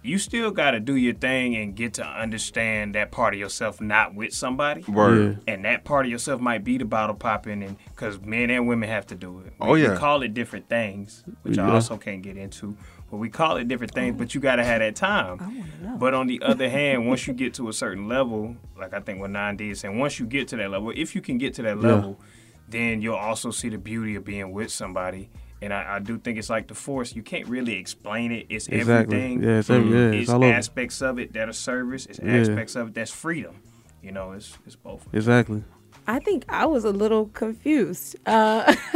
[0.00, 3.80] You still got to do your thing and get to understand that part of yourself
[3.80, 4.82] not with somebody.
[4.82, 5.40] Word.
[5.48, 8.88] And that part of yourself might be the bottle popping, and because men and women
[8.88, 9.52] have to do it.
[9.60, 9.92] Oh, yeah.
[9.92, 12.76] We call it different things, which I also can't get into.
[13.10, 15.64] But we call it different things, but you got to have that time.
[15.98, 19.18] But on the other hand, once you get to a certain level, like I think
[19.20, 21.54] what Nine D is saying, once you get to that level, if you can get
[21.54, 21.88] to that Yeah.
[21.88, 22.20] level,
[22.68, 25.30] then you'll also see the beauty of being with somebody.
[25.60, 27.14] And I, I do think it's like the force.
[27.16, 28.46] You can't really explain it.
[28.48, 29.16] It's Exactly.
[29.16, 29.42] everything.
[29.42, 30.52] Yeah, it's every- yeah, it's it's all over.
[30.52, 32.06] aspects of it that are service.
[32.06, 32.36] It's Yeah.
[32.36, 33.56] aspects of it that's freedom.
[34.02, 35.06] You know, it's it's both.
[35.12, 35.64] Exactly.
[36.06, 38.16] I think I was a little confused.
[38.24, 38.62] Uh,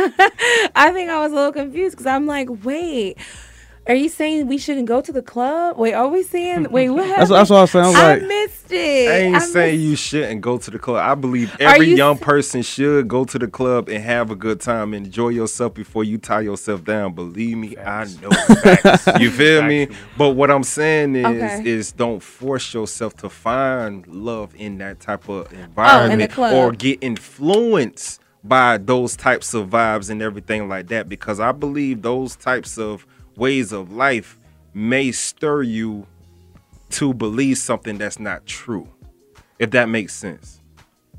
[0.75, 3.19] I think I was a little confused because I'm like, wait,
[3.87, 5.77] are you saying we shouldn't go to the club?
[5.77, 6.69] Wait, are we saying?
[6.71, 7.21] Wait, what happened?
[7.21, 7.85] That's, that's what I was saying.
[7.85, 9.11] I was I like, missed it.
[9.11, 11.05] I ain't I saying missed- you shouldn't go to the club.
[11.05, 14.37] I believe every you young s- person should go to the club and have a
[14.37, 17.13] good time, enjoy yourself before you tie yourself down.
[17.15, 18.19] Believe me, Facts.
[18.23, 19.19] I know.
[19.19, 19.89] you feel me?
[20.17, 21.63] But what I'm saying is, Okay.
[21.69, 26.55] is don't force yourself to find love in that type of oh, environment club.
[26.55, 31.09] or get influenced by those types of vibes and everything like that.
[31.09, 34.39] Because I believe those types of ways of life
[34.75, 36.07] may stir you
[36.91, 38.89] to believe something that's not true.
[39.59, 40.61] If that makes sense.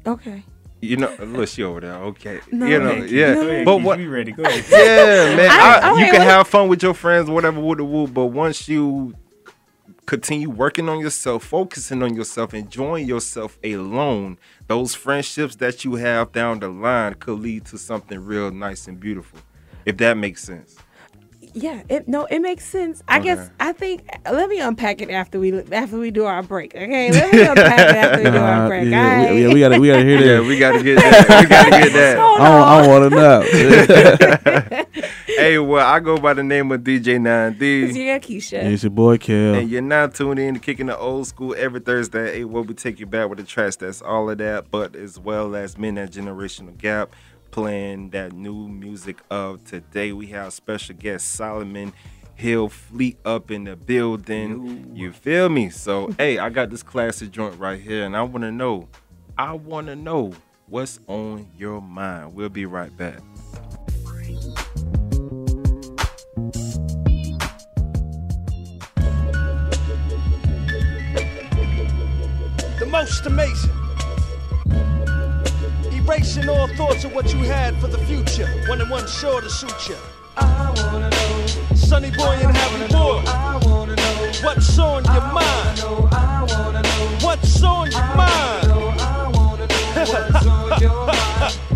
[0.06, 0.44] Okay.
[0.82, 1.94] You know, look, she over there.
[1.96, 3.20] Okay, No, you know, thank you.
[3.20, 3.34] yeah.
[3.36, 3.98] No, Go ahead, but what?
[3.98, 4.32] we ready?
[4.34, 4.66] Go ahead.
[4.70, 5.50] Yeah, man.
[5.50, 7.86] I- I, okay, oh, you can what- have fun with your friends, whatever, woo the
[7.86, 8.08] woo.
[8.08, 9.14] But once you
[10.06, 16.34] continue working on yourself, focusing on yourself, enjoying yourself alone, those friendships that you have
[16.34, 19.40] down the line could lead to something real nice and beautiful.
[19.86, 20.76] If that makes sense.
[21.54, 21.84] Yeah.
[21.90, 23.04] It no, it makes sense.
[23.08, 24.08] I guess I think.
[24.26, 26.74] Let me unpack it after we after we do our break.
[26.76, 27.12] Okay.
[27.12, 28.90] Let me unpack it after we do our break.
[28.90, 30.26] yeah, all we, yeah, we gotta, we gotta hear that.
[30.26, 31.42] Yeah, we gotta get that.
[31.42, 32.18] We gotta get that.
[32.18, 34.86] I don't, I don't want to know.
[35.28, 37.94] hey, well, I go by the name of DJ 9D.
[37.96, 38.64] You got Keisha.
[38.72, 39.56] it's your boy Kel.
[39.56, 42.64] And you're now tuned in to Kicking the Old School every Thursday at 8 where
[42.64, 43.76] we take you back with the trash.
[43.76, 47.12] that's all of that, but as well as Men That Generational Gap
[47.54, 50.12] playing that new music of today.
[50.12, 51.94] We have special guest Solomon
[52.34, 54.92] Hill Fleet up in the building.
[54.96, 55.70] You feel me?
[55.70, 58.90] So, hey, I got this classic joint right here, and I want to know,
[59.38, 60.34] I want to know
[60.66, 62.34] what's on your mind.
[62.34, 63.20] We'll be right back.
[72.80, 73.83] the most amazing.
[76.06, 78.48] Erasing all thoughts of what you had for the future.
[78.68, 79.96] One and one sure to suit you.
[80.36, 81.76] I wanna know.
[81.76, 83.24] Sunny boy and happy boy.
[83.26, 84.32] I wanna know.
[84.44, 85.80] What's on your mind?
[86.12, 87.18] I wanna know.
[87.22, 88.68] What's on your mind?
[89.00, 89.76] I wanna know.
[89.96, 91.73] What's on your mind?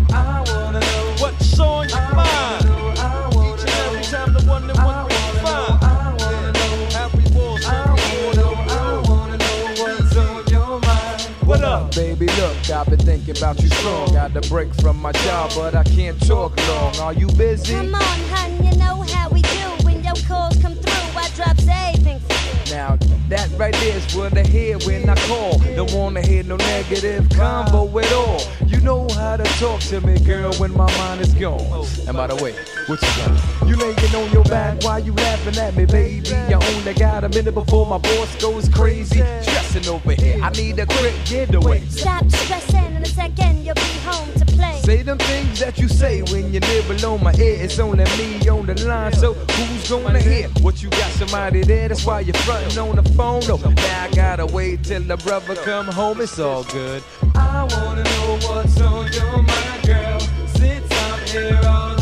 [11.78, 11.94] Up?
[11.94, 14.12] Baby, look, I've been thinking about you strong.
[14.12, 16.96] Got the break from my job, but I can't talk long.
[16.98, 17.74] Are you busy?
[17.74, 19.66] Come on, hun, you know how we do.
[19.84, 22.48] When your calls come through, I drop for you.
[22.70, 25.58] Now, that right there is what I hear when I call.
[25.74, 28.40] Don't wanna hear no negative combo at all.
[28.66, 31.86] You know how to talk to me, girl, when my mind is gone.
[32.06, 32.52] And by the way,
[32.86, 33.57] what you got?
[33.68, 36.32] You laying on your back, why you laughing at me, baby?
[36.32, 39.22] I only got a minute before my boss goes crazy.
[39.42, 41.80] Stressing over here, I need a quick getaway.
[41.88, 44.80] Stop stressing, in a second you'll be home to play.
[44.84, 47.62] Say them things that you say when you nibble on my ear.
[47.62, 51.10] It's only me on the line, so who's gonna hear what you got?
[51.12, 53.42] Somebody there, that's why you're fronting on the phone.
[53.46, 56.22] No, now I gotta wait till the brother come home.
[56.22, 57.02] It's all good.
[57.34, 60.20] I wanna know what's on your mind, girl.
[60.56, 61.97] Since I'm here all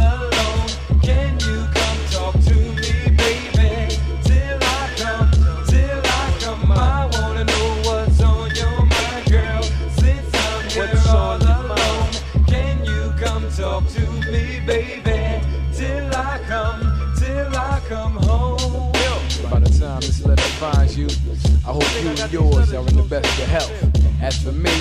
[22.26, 24.22] and yours are in the best of health.
[24.22, 24.72] As for me,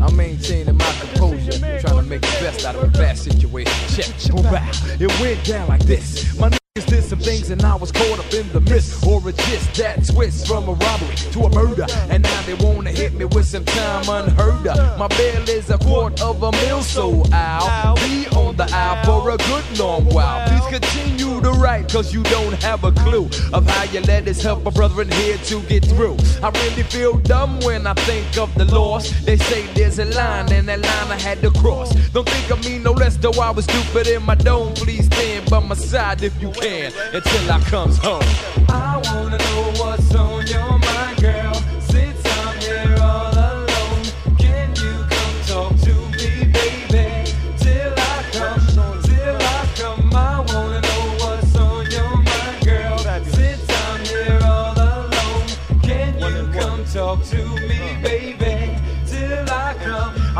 [0.00, 3.72] I'm maintaining my composure, trying to make the best out of a bad situation.
[3.94, 4.70] Check, check, wow.
[4.98, 6.38] It went down like this.
[6.38, 6.50] My
[6.84, 9.06] did some things and I was caught up in the mist?
[9.06, 11.86] Or a gist that twist from a robbery to a murder?
[12.10, 14.98] And now they wanna hit me with some time unheard of.
[14.98, 19.30] My bail is a quarter of a mil so I'll be on the aisle for
[19.30, 20.46] a good long while.
[20.48, 24.66] Please continue to write cause you don't have a clue of how your letters help
[24.66, 26.16] a brother in here to get through.
[26.42, 29.10] I really feel dumb when I think of the loss.
[29.24, 31.94] They say there's a line and that line I had to cross.
[32.10, 34.74] Don't think of me no less though I was stupid in my dome.
[34.74, 38.22] Please stand by my side if you can until I comes home.
[38.68, 41.75] I wanna know what's on your mind, girl.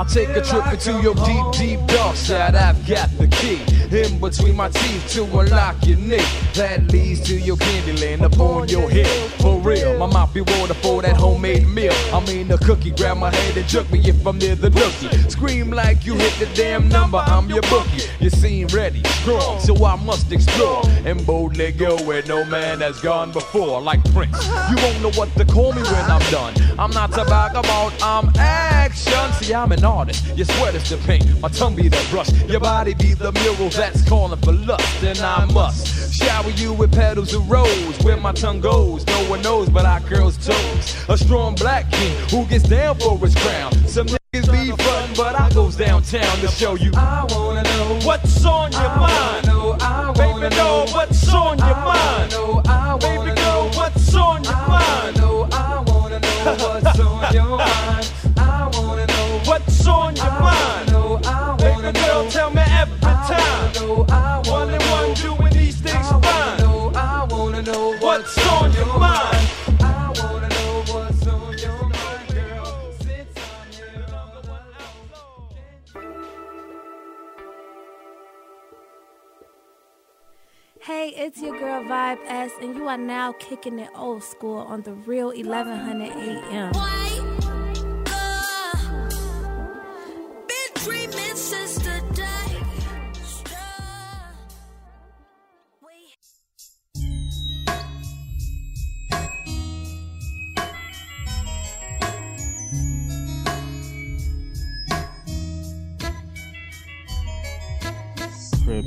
[0.08, 2.54] Take a trip into your deep, deep dark side.
[2.54, 3.60] I've got the key
[3.96, 6.26] in between my teeth to unlock your neck.
[6.54, 9.30] That leads to your candy land up on your head.
[9.40, 11.92] For real, my mouth be water for that homemade meal.
[12.12, 15.30] I mean, the cookie grab my hand and jerk me if I'm near the nookie.
[15.30, 18.08] Scream like you hit the damn number, I'm your bookie.
[18.20, 23.00] You seem ready, strong, so I must explore and boldly go where no man has
[23.00, 24.46] gone before, like Prince.
[24.70, 26.54] You won't know what to call me when I'm done.
[26.78, 29.32] I'm not to brag about, I'm action.
[29.34, 29.95] See, I'm an artist.
[29.96, 33.70] Your sweat is the paint, my tongue be the brush, your body be the mural
[33.70, 35.02] that's calling for lust.
[35.02, 37.96] And I must shower you with petals of rose.
[38.04, 41.08] Where my tongue goes, no one knows but I curls toes.
[41.08, 43.72] A strong black king who gets down for his crown.
[43.86, 46.90] Some niggas be frontin', but I goes downtown to show you.
[46.94, 49.46] I wanna know What's on your mind?
[50.18, 52.30] Baby, know what's on your mind.
[53.00, 55.16] Baby, girl, what's on your mind?
[55.52, 58.12] I wanna know what's on your mind.
[80.86, 84.82] Hey, it's your girl Vibe S, and you are now kicking it old school on
[84.82, 86.72] the real 1100 AM.
[86.72, 87.55] Been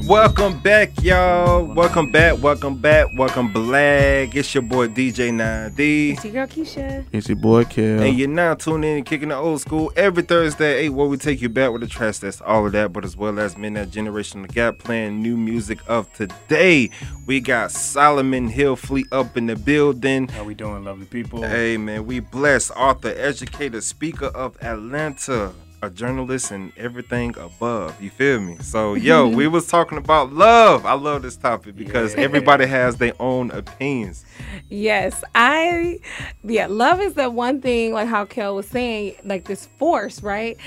[0.09, 1.63] Welcome back, y'all.
[1.63, 2.41] Welcome back.
[2.41, 3.09] Welcome back.
[3.13, 4.35] Welcome black.
[4.35, 6.13] It's your boy DJ 9D.
[6.13, 7.05] It's your girl Keisha.
[7.11, 8.01] It's your boy Kel.
[8.01, 11.05] And you're now tuning in and kicking the old school every Thursday at 8 where
[11.05, 13.55] we take you back with the trash that's all of that, but as well as
[13.55, 16.89] Midnight Generational Gap playing new music of today.
[17.27, 20.27] We got Solomon Hill Fleet up in the building.
[20.29, 21.43] How we doing, lovely people?
[21.43, 28.01] Hey man, we bless author, educator, speaker of Atlanta, a journalist and everything above.
[28.01, 28.57] You feel me?
[28.61, 30.85] So yo, we was talking about love.
[30.85, 32.21] I love this topic because Yeah.
[32.21, 34.25] everybody has their own opinions.
[34.69, 35.99] Yes, I
[36.43, 40.57] yeah, love is the one thing like how Kel was saying, like this force, right?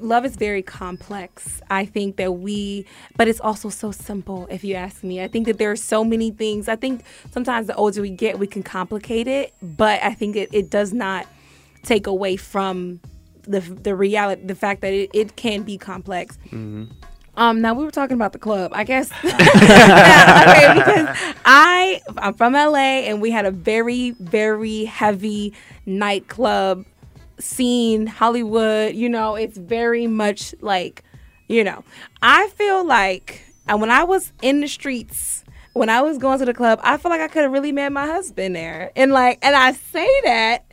[0.00, 1.60] Love is very complex.
[1.68, 2.86] I think that we
[3.16, 5.22] but it's also so simple if you ask me.
[5.22, 6.68] I think that there are so many things.
[6.68, 7.02] I think
[7.32, 10.92] sometimes the older we get, we can complicate it, but I think it, it does
[10.92, 11.26] not
[11.82, 13.00] take away from
[13.44, 16.38] the the reality the fact that it, it can be complex.
[17.36, 18.70] Um, now we were talking about the club.
[18.74, 19.34] I guess okay,
[20.74, 21.08] because
[21.44, 25.52] I I'm from LA and we had a very very heavy
[25.86, 26.84] nightclub
[27.38, 28.06] scene.
[28.06, 31.02] Hollywood, you know, it's very much like,
[31.48, 31.84] you know,
[32.22, 35.33] I feel like and when I was in the streets.
[35.74, 37.92] When I was going to the club, I feel like I could have really met
[37.92, 38.90] my husband there.
[38.96, 40.64] And like and I say that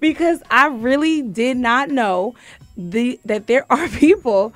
[0.00, 2.34] because I really did not know
[2.76, 4.52] the that there are people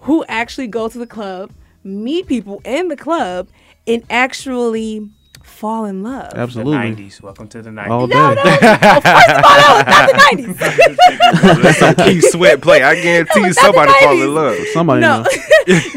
[0.00, 1.50] who actually go to the club,
[1.84, 3.48] meet people in the club,
[3.86, 5.08] and actually
[5.46, 6.32] fall in love.
[6.34, 6.94] Absolutely.
[6.94, 7.22] The 90s.
[7.22, 7.88] Welcome to the 90s.
[7.88, 8.42] All No, day.
[8.44, 8.52] no.
[8.82, 11.62] Oh, first of all, that was not the 90s.
[11.64, 12.82] Let some Keith Sweat play.
[12.82, 14.58] I guarantee you was not the somebody fall in love.
[14.72, 15.24] Somebody no,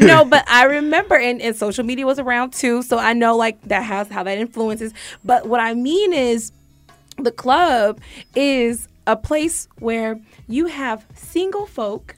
[0.00, 3.60] no, but I remember, and, and social media was around too, so I know like
[3.62, 4.92] that has how that influences.
[5.24, 6.52] But what I mean is,
[7.18, 8.00] the club
[8.34, 12.14] is a place where you have single folk.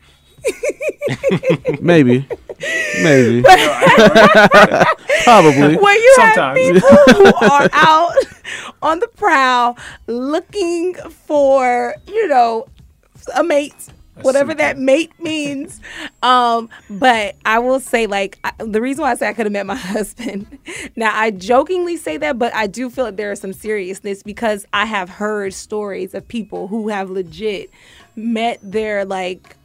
[1.81, 2.27] Maybe.
[3.03, 3.43] Maybe.
[5.25, 5.77] Probably.
[5.77, 6.37] Where you Sometimes.
[6.37, 8.13] have people who are out
[8.83, 9.77] on the prowl
[10.07, 10.95] looking
[11.27, 12.67] for, you know,
[13.37, 13.75] a mate.
[14.23, 15.81] whatever that mate means.
[16.23, 19.53] Um, but I will say, like, I, the reason why I say I could have
[19.53, 20.47] met my husband.
[20.97, 24.67] Now, I jokingly say that, but I do feel that there is some seriousness because
[24.73, 27.71] I have heard stories of people who have legit
[28.15, 29.57] met their like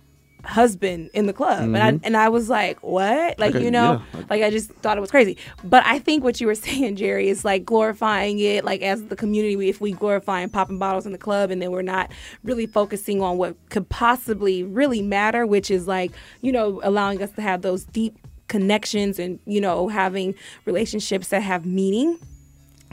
[0.48, 2.00] husband in the club and I Mhm.
[2.04, 4.22] and I was like what like Okay, you know yeah.
[4.30, 7.28] like I just thought it was crazy but I think what you were saying Jerry
[7.28, 11.06] is like glorifying it like as the community we- if we glorify and popping bottles
[11.06, 12.12] in the club and then we're not
[12.44, 17.32] really focusing on what could possibly really matter which is like you know allowing us
[17.32, 18.18] to have those deep
[18.48, 20.34] connections and you know having
[20.66, 22.18] relationships that have meaning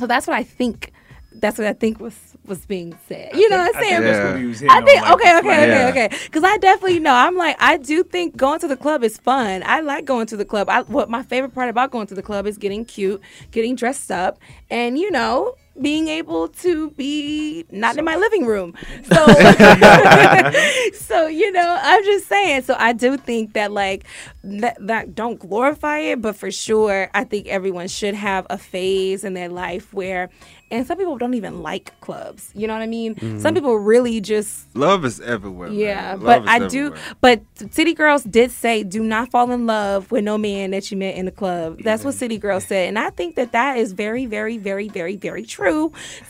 [0.01, 0.93] so that's what I think
[1.37, 3.31] that's what I think was was being said.
[3.35, 4.39] You know what I'm I think saying?
[4.41, 5.89] he was hitting I think okay, okay, okay, Yeah.
[5.89, 6.09] okay.
[6.25, 7.15] Because I definitely know.
[7.15, 9.63] I'm like I do think going to the club is fun.
[9.65, 10.69] I like going to the club.
[10.69, 13.21] I, what my favorite part about going to the club is getting cute,
[13.51, 14.39] getting dressed up,
[14.71, 18.75] and you know being able to be not in my living room.
[19.05, 19.27] So,
[20.95, 22.63] so you know, I'm just saying.
[22.63, 24.05] So I do think that like
[24.43, 29.25] that, that don't glorify it, but for sure, I think everyone should have a phase
[29.25, 30.31] in their life where,
[30.71, 32.51] and some people don't even like clubs.
[32.55, 33.17] You know what I mean?
[33.41, 33.55] Some Mhm.
[33.57, 35.69] people really just Love is everywhere.
[35.69, 36.91] yeah, but I everywhere.
[36.91, 37.15] do.
[37.21, 40.97] But City Girls did say, "Do not fall in love with no man that you
[40.97, 43.93] met in the club." That's what City Girls said, and I think that that is
[43.93, 45.64] very, very, very, very, very true.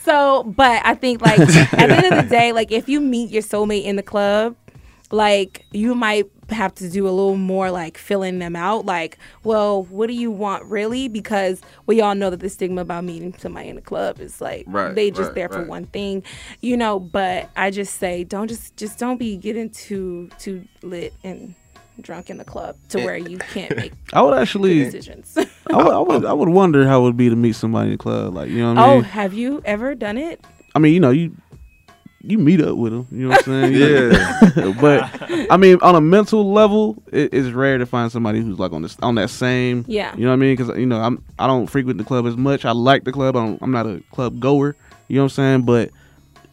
[0.03, 3.29] So, but I think like at the end of the day, like if you meet
[3.31, 4.55] your soulmate in the club,
[5.11, 8.85] like you might have to do a little more like filling them out.
[8.85, 11.07] Like well what do you want really?
[11.07, 14.65] Because we all know that the stigma about meeting somebody in the club is like
[14.67, 15.67] Right, they just right, there for right.
[15.67, 16.23] one thing
[16.61, 16.99] you know?
[16.99, 21.55] But i just say don't just just don't be getting too too lit and
[22.01, 24.83] drunk in the club to where you can't make I would actually.
[24.83, 26.25] decisions I would, I would.
[26.25, 28.33] I would wonder how it would be to meet somebody in the club.
[28.33, 29.03] Like you know what I oh mean.
[29.03, 30.43] have you ever done it
[30.75, 31.35] I mean, you know, you
[32.21, 33.07] you meet up with them.
[33.11, 33.73] You know what I'm saying?
[33.73, 34.73] Yeah.
[34.81, 38.73] but I mean, on a mental level, it, it's rare to find somebody who's like
[38.73, 39.85] on this on that same.
[39.87, 40.13] Yeah.
[40.15, 40.55] You know what I mean?
[40.55, 42.65] Because you know, I'm I don't frequent the club as much.
[42.65, 43.37] I like the club.
[43.37, 44.75] I don't, I'm not a club goer.
[45.07, 45.61] You know what I'm saying?
[45.61, 45.91] But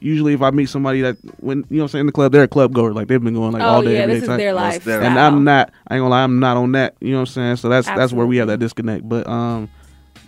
[0.03, 2.33] usually, if I meet somebody that when you know what I'm saying in the club,
[2.33, 2.93] they're a club goer.
[2.93, 3.95] Like they've been going like Oh, all day.
[3.95, 4.39] yeah, every this day is type.
[4.39, 5.03] their Most lifestyle.
[5.03, 5.71] And I'm not.
[5.89, 6.23] I ain't gonna lie.
[6.23, 6.97] I'm not on that.
[7.01, 7.57] You know what I'm saying?
[7.57, 9.09] So that's that's where we have that disconnect.
[9.09, 9.69] But um.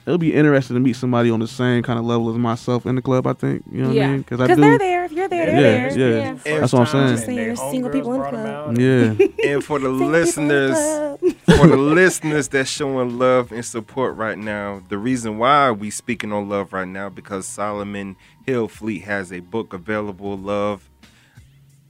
[0.07, 2.95] It'll be interesting to meet somebody on the same kind of level as myself in
[2.97, 3.27] the club.
[3.27, 4.15] I think you know what I yeah mean?
[4.21, 4.57] I because do.
[4.61, 6.61] they're there if you're there they're Yeah, there yeah.
[6.61, 7.09] That's what I'm saying.
[7.09, 9.27] just saying there's single people in the club Yeah.
[9.53, 10.77] and for the Single the listeners,
[11.57, 16.33] for the listeners that's showing love and support right now, the reason why we speaking
[16.33, 20.91] on love right now because Solomon Hill Fleet has a book available, Love,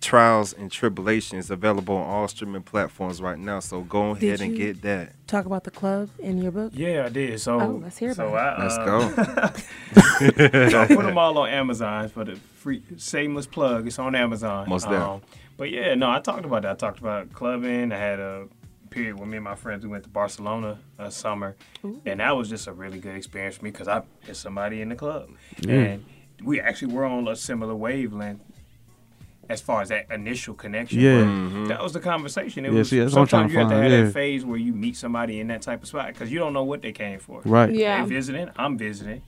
[0.05, 3.61] Trials and Tribulations, available on all streaming platforms right now.
[3.61, 5.13] So go ahead Did and you- get that.
[5.27, 7.41] talk about the club in your book Yeah, I did.
[7.41, 9.01] So, Oh, let's hear so about I, Let's uh, go.
[10.71, 13.87] so I put them all on Amazon for the free shameless plug.
[13.87, 14.69] It's on Amazon.
[14.69, 15.23] Most um.
[15.57, 16.73] But yeah, no, I talked about that.
[16.73, 17.93] I talked about clubbing.
[17.93, 18.47] I had a
[18.91, 21.57] period where me and my friends we went to Barcelona a summer,
[22.05, 24.89] and that was just a really good experience for me because I met somebody in
[24.89, 25.31] the club,
[25.61, 25.75] Yeah.
[25.75, 26.05] and
[26.43, 28.41] we actually were on a similar wavelength.
[29.49, 31.21] As far as that initial connection, Yeah.
[31.21, 31.69] but Mhm.
[31.69, 32.65] that was the conversation.
[32.65, 34.05] It Yeah, was see, that's what I'm sometimes you have to find, have yeah.
[34.07, 36.65] that phase where you meet somebody in that type of spot because you don't know
[36.65, 37.43] what they came for.
[37.45, 37.73] Right.
[37.73, 38.03] Yeah.
[38.03, 39.23] They visiting, I'm visiting,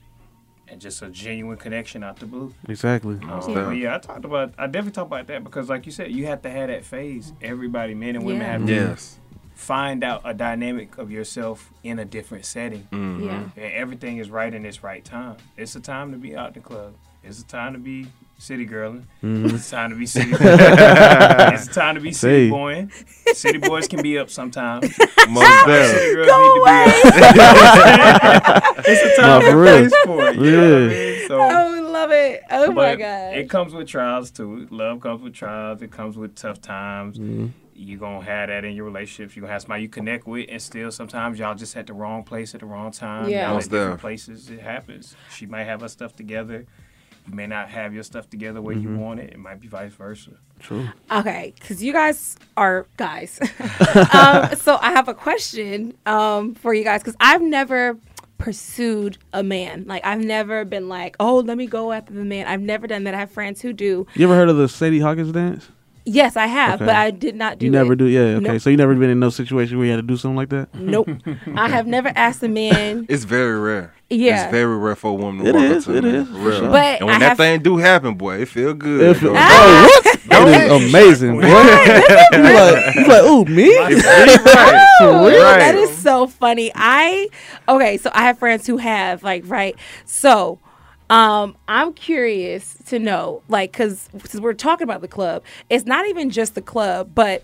[0.67, 2.53] and just a genuine connection out the blue.
[2.67, 3.15] Exactly.
[3.23, 4.53] Um, but yeah, I talked about.
[4.57, 7.33] I definitely talked about that because, like you said, you have to have that phase.
[7.41, 8.51] Everybody, men and women, Yeah.
[8.53, 9.19] have to Yes.
[9.53, 12.87] find out a dynamic of yourself in a different setting.
[12.91, 13.25] Mhm.
[13.25, 13.43] Yeah.
[13.55, 15.37] And everything is right in its right time.
[15.55, 16.93] It's a time to be out the club.
[17.23, 18.07] It's a time to be
[18.37, 19.03] city girling.
[19.23, 19.53] Mhm.
[19.53, 20.31] It's a time to be city.
[20.39, 22.49] it's a time to be city Say.
[22.49, 22.91] boying.
[23.33, 24.83] City boys can be up sometimes.
[25.29, 28.73] Most city girls Go need to be up.
[28.87, 29.77] it's a time for and real.
[29.89, 30.35] place for it.
[30.35, 31.27] You know what I mean?
[31.27, 34.67] So, oh love it oh my god It comes with trials too.
[34.69, 35.81] Love comes with trials.
[35.81, 37.17] It comes with tough times.
[37.17, 37.51] Mhm.
[37.79, 39.35] You're gonna have that in your relationships.
[39.35, 42.23] You're gonna have somebody you connect with, and still sometimes y'all just at the wrong
[42.23, 43.29] place at the wrong time.
[43.29, 43.49] Yeah.
[43.49, 44.49] Y'all at different places.
[44.49, 45.15] It happens.
[45.35, 46.65] She might have her stuff together.
[47.27, 49.33] You may not have your stuff together where you want it.
[49.33, 50.31] It might be vice versa.
[50.59, 50.87] True.
[51.11, 53.39] Okay, because you guys are guys.
[54.13, 57.97] um, so I have a question um, for you guys because I've never
[58.37, 59.85] pursued a man.
[59.87, 62.47] Like I've never been like, oh, let me go after the man.
[62.47, 63.13] I've never done that.
[63.13, 64.07] I have friends who do.
[64.15, 65.69] You ever heard of the Sadie Hawkins dance?
[66.09, 66.85] Yes, I have, Okay.
[66.85, 67.65] but I did not do.
[67.65, 67.97] you never it.
[67.97, 68.37] do, yeah.
[68.37, 68.61] Okay, Nope.
[68.61, 70.73] so you never been in no situation where you had to do something like that.
[70.73, 71.09] Nope.
[71.55, 73.05] I have never asked a man.
[73.09, 73.93] It's very rare.
[74.09, 74.43] Yeah.
[74.45, 76.29] It's very rare for a woman to It walk is, up to it a is,
[76.29, 76.59] Real.
[76.59, 76.69] sure.
[76.71, 79.01] But and when I that thing do happen, boy, it feel good.
[79.01, 79.39] It feel- though.
[79.39, 80.19] oh, what?
[80.27, 81.47] That is amazing, boy.
[81.47, 83.75] you like, you like, ooh, me?
[83.77, 84.87] right.
[85.01, 85.39] Oh, For real.
[85.41, 86.71] That is so funny.
[86.75, 87.27] I
[87.67, 89.75] okay, so I have friends who have like right.
[90.05, 90.59] So
[91.09, 96.05] Um, I'm curious to know, like, because since we're talking about the club, it's not
[96.07, 97.43] even just the club, but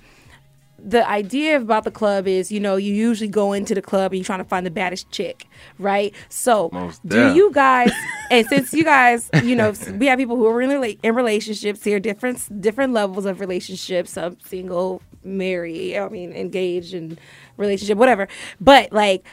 [0.85, 4.19] the idea about the club is, you know, you usually go into the club and
[4.19, 5.47] you're trying to find the baddest chick,
[5.79, 6.13] right?
[6.27, 7.91] So, Most do you guys,
[8.31, 11.99] and since you guys, you know, we have people who are rela- in relationships here,
[11.99, 17.17] different different levels of relationships, some single, married, I mean, engaged and
[17.55, 18.27] relationship, whatever.
[18.59, 19.25] But like,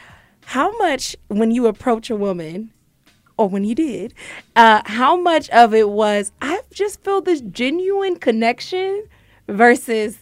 [0.45, 2.71] how much when you approach a woman
[3.41, 4.13] or when he did,
[4.55, 9.07] uh, how much of it was I just feel this genuine connection
[9.47, 10.19] versus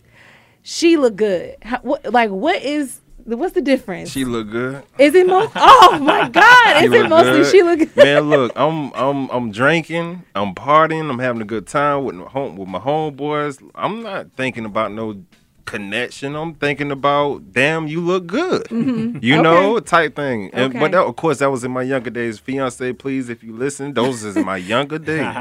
[0.64, 1.58] she look good.
[1.62, 4.10] How, what, like what is what's the difference?
[4.10, 4.84] She look good.
[4.98, 5.52] is it most?
[5.56, 6.84] Oh my God!
[6.84, 7.52] Is it mostly good.
[7.52, 7.96] she look good?
[7.96, 12.26] Man, look, I'm I'm I'm drinking, I'm partying, I'm having a good time with my
[12.26, 13.62] home with my homeboys.
[13.76, 15.24] I'm not thinking about no
[15.66, 16.36] connection.
[16.36, 18.64] I'm thinking about damn, you look good.
[18.66, 19.22] Mhm.
[19.24, 19.42] You Okay.
[19.44, 20.50] know, type thing.
[20.54, 22.40] And, but that, of course, that was in my younger days.
[22.40, 25.36] Fiance, please, if you listen, those is my younger days.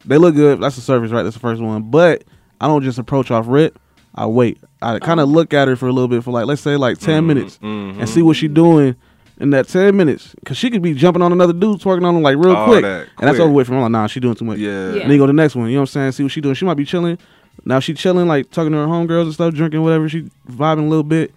[0.06, 0.62] they look good.
[0.62, 1.24] That's the service, right?
[1.24, 1.84] That's the first one.
[1.90, 2.24] But
[2.62, 3.80] I don't just approach off rip.
[4.16, 4.60] I wait.
[4.82, 5.24] I kind Oh.
[5.24, 7.26] of look at her for a little bit, for like let's say like 10 Mhm,
[7.28, 8.00] minutes, mhm.
[8.00, 8.96] and see what she doing
[9.40, 10.36] in that ten minutes.
[10.46, 12.84] Cause she could be jumping on another dude, twerking on him like real All quick,
[12.84, 13.42] that, and that's quick.
[13.42, 13.68] over with.
[13.68, 14.60] From I'm like, nah, she doing too much.
[14.60, 14.70] Yeah.
[14.94, 15.68] And then you go to the next one.
[15.68, 16.12] You know what I'm saying?
[16.14, 16.56] See what she doing.
[16.56, 17.18] She might be chilling.
[17.66, 20.10] Now she chilling, like talking to her homegirls and stuff, drinking whatever.
[20.10, 21.34] She vibing a little bit.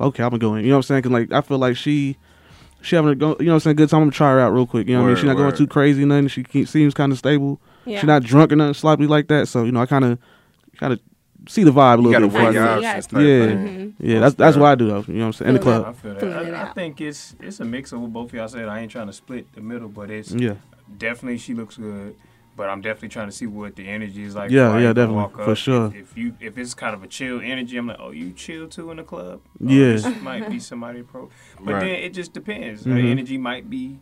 [0.00, 0.64] Okay, I'm gonna go in.
[0.64, 1.02] You know what I'm saying?
[1.02, 2.16] Cause like I feel like she.
[2.80, 4.02] She having a go, you know what I'm saying, good time.
[4.02, 4.86] I'm gonna try her out real quick.
[4.86, 5.14] You know what I mean?
[5.14, 5.56] Word, She's not going word.
[5.56, 6.28] too crazy, nothing.
[6.28, 7.60] She ke- seems kind of stable.
[7.84, 7.98] Yeah.
[7.98, 9.48] She's not drunk or nothing sloppy like that.
[9.48, 10.16] So you know, I kind of,
[10.76, 11.00] kind of
[11.46, 12.32] see the vibe a little gotta bit.
[12.32, 13.20] before I weigh your go.
[13.20, 14.20] yeah, yeah.
[14.20, 15.04] That's that's what I do though.
[15.06, 15.48] You know what I'm saying?
[15.50, 15.96] In the Feel I club.
[15.96, 16.54] feel that.
[16.56, 18.68] I, I think it's it's a mix of what both of y'all said.
[18.68, 20.54] I ain't trying to split the middle, but it's Yeah.
[20.98, 22.16] definitely she looks good.
[22.56, 24.50] But I'm definitely trying to see what the energy is like.
[24.50, 25.86] Yeah, yeah, even definitely, walk for sure.
[25.88, 28.66] If, if you if it's kind of a chill energy, I'm like, oh, you chill
[28.66, 29.40] too in the club.
[29.64, 29.92] Oh, Yeah.
[29.92, 31.30] this might be somebody pro.
[31.60, 31.80] But Right.
[31.80, 32.84] then it just depends.
[32.84, 33.10] Her Mhm.
[33.12, 34.00] energy might be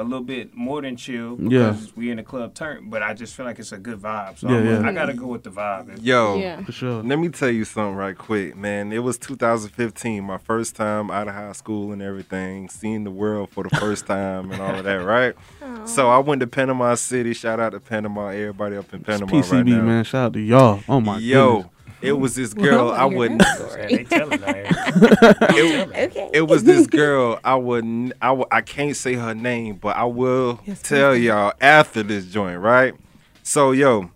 [0.00, 1.76] a little bit more than chill Yeah.
[1.96, 2.88] we in the club turn.
[2.90, 4.38] But I just feel like it's a good vibe.
[4.38, 4.88] So Yeah, I'm, yeah.
[4.88, 5.98] I gotta go with the vibe.
[6.02, 6.62] Yo, Yeah.
[6.64, 7.02] For sure.
[7.02, 8.92] let me tell you something right quick, man.
[8.92, 13.50] It was 2015, my first time out of high school and everything, seeing the world
[13.50, 15.34] for the first time and all of that, right?
[15.86, 17.32] So I went to Panama City.
[17.32, 19.82] Shout out to Panama, everybody up in It's Panama PCB right now.
[19.82, 20.04] man.
[20.04, 20.80] Shout out to y'all.
[20.88, 21.72] Oh my Yo, goodness.
[22.02, 23.38] It was this Well, girl I I wouldn't.
[23.40, 23.96] that story.
[23.96, 25.86] they telling that.
[25.96, 26.30] Okay.
[26.32, 27.38] It was this girl.
[27.44, 28.12] I wouldn't.
[28.20, 31.24] I, w- I can't say her name, but I will Yes, tell please.
[31.24, 32.94] y'all after this joint, right?
[33.42, 34.10] So yo,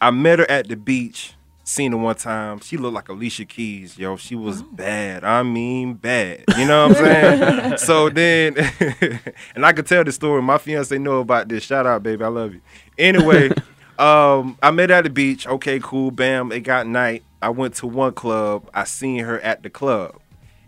[0.00, 1.34] I met her at the beach.
[1.64, 2.58] Seen her one time.
[2.60, 4.16] She looked like Alicia Keys, yo.
[4.16, 5.22] She was bad.
[5.22, 6.44] I mean bad.
[6.58, 7.76] You know what I'm saying?
[7.78, 8.56] so then,
[9.54, 10.42] and I could tell the story.
[10.42, 11.62] My fiance know about this.
[11.62, 12.24] Shout out, baby.
[12.24, 12.60] I love you.
[12.98, 13.50] Anyway,
[13.98, 15.46] um, I met at the beach.
[15.46, 16.10] Okay, cool.
[16.10, 16.52] Bam.
[16.52, 17.22] It got night.
[17.40, 18.68] I went to one club.
[18.72, 20.18] I seen her at the club.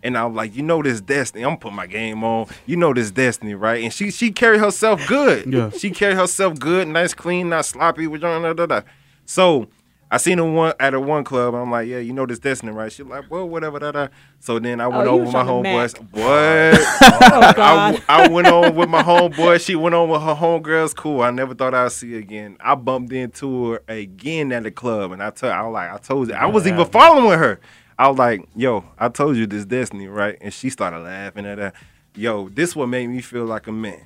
[0.03, 1.43] And I was like, you know this Destiny.
[1.43, 2.47] I'm gonna my game on.
[2.67, 3.83] You know this Destiny, right?
[3.83, 5.51] And she she carried herself good.
[5.51, 5.71] Yeah.
[5.71, 8.05] She carried herself good, nice, clean, not sloppy.
[8.05, 8.81] Da, da, da, da.
[9.25, 9.67] So
[10.11, 11.55] I seen her one at a one club.
[11.55, 12.91] I'm like, yeah, you know this Destiny, right?
[12.91, 14.07] She like, well, whatever, da, da.
[14.39, 15.95] So then I went Oh, over with my homeboys.
[16.11, 16.79] What?
[17.27, 18.01] Oh I.
[18.07, 19.65] I went on with my homeboy.
[19.65, 20.95] She went on with her homegirls.
[20.95, 21.21] Cool.
[21.21, 22.55] I never thought I'd see her again.
[22.59, 25.97] I bumped into her again at the club, and I told I was like, I
[25.97, 27.59] told you, I was even following with her.
[27.97, 30.37] I was like, yo, I told you this Destiny, right?
[30.39, 31.73] And she started laughing at her.
[32.15, 34.01] Yo, this what made me feel like a man.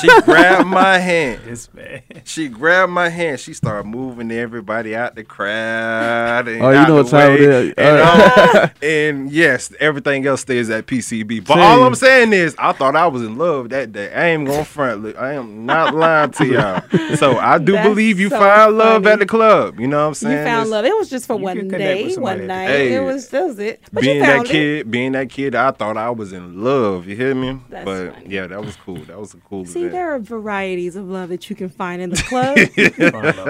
[0.00, 1.40] She grabbed my hand.
[1.44, 2.02] This man.
[2.24, 3.38] She grabbed my hand.
[3.40, 6.48] She started moving everybody out the crowd.
[6.48, 7.68] And Oh, you know what time it way.
[7.68, 7.74] is.
[7.76, 11.46] And, um, and yes, everything else stays at PCB.
[11.46, 11.62] But Same.
[11.62, 14.12] all I'm saying is, I thought I was in love that day.
[14.12, 15.02] I ain't gonna front.
[15.02, 16.82] Look, I am not lying to y'all.
[17.16, 19.78] So I do That's believe you so find love at the club.
[19.80, 20.38] You know what I'm saying?
[20.38, 20.84] You found It's love.
[20.84, 22.66] It was just for one can day, one night.
[22.68, 23.80] Hey, it was that was it.
[23.92, 24.48] But being you that it.
[24.48, 27.06] kid, being that kid, I thought I was in love.
[27.06, 27.60] You hear me?
[27.70, 28.26] That's but funny.
[28.28, 28.96] yeah, that was cool.
[29.04, 29.92] That was a cool See, event.
[29.92, 32.56] there are varieties of love that you can find in the club.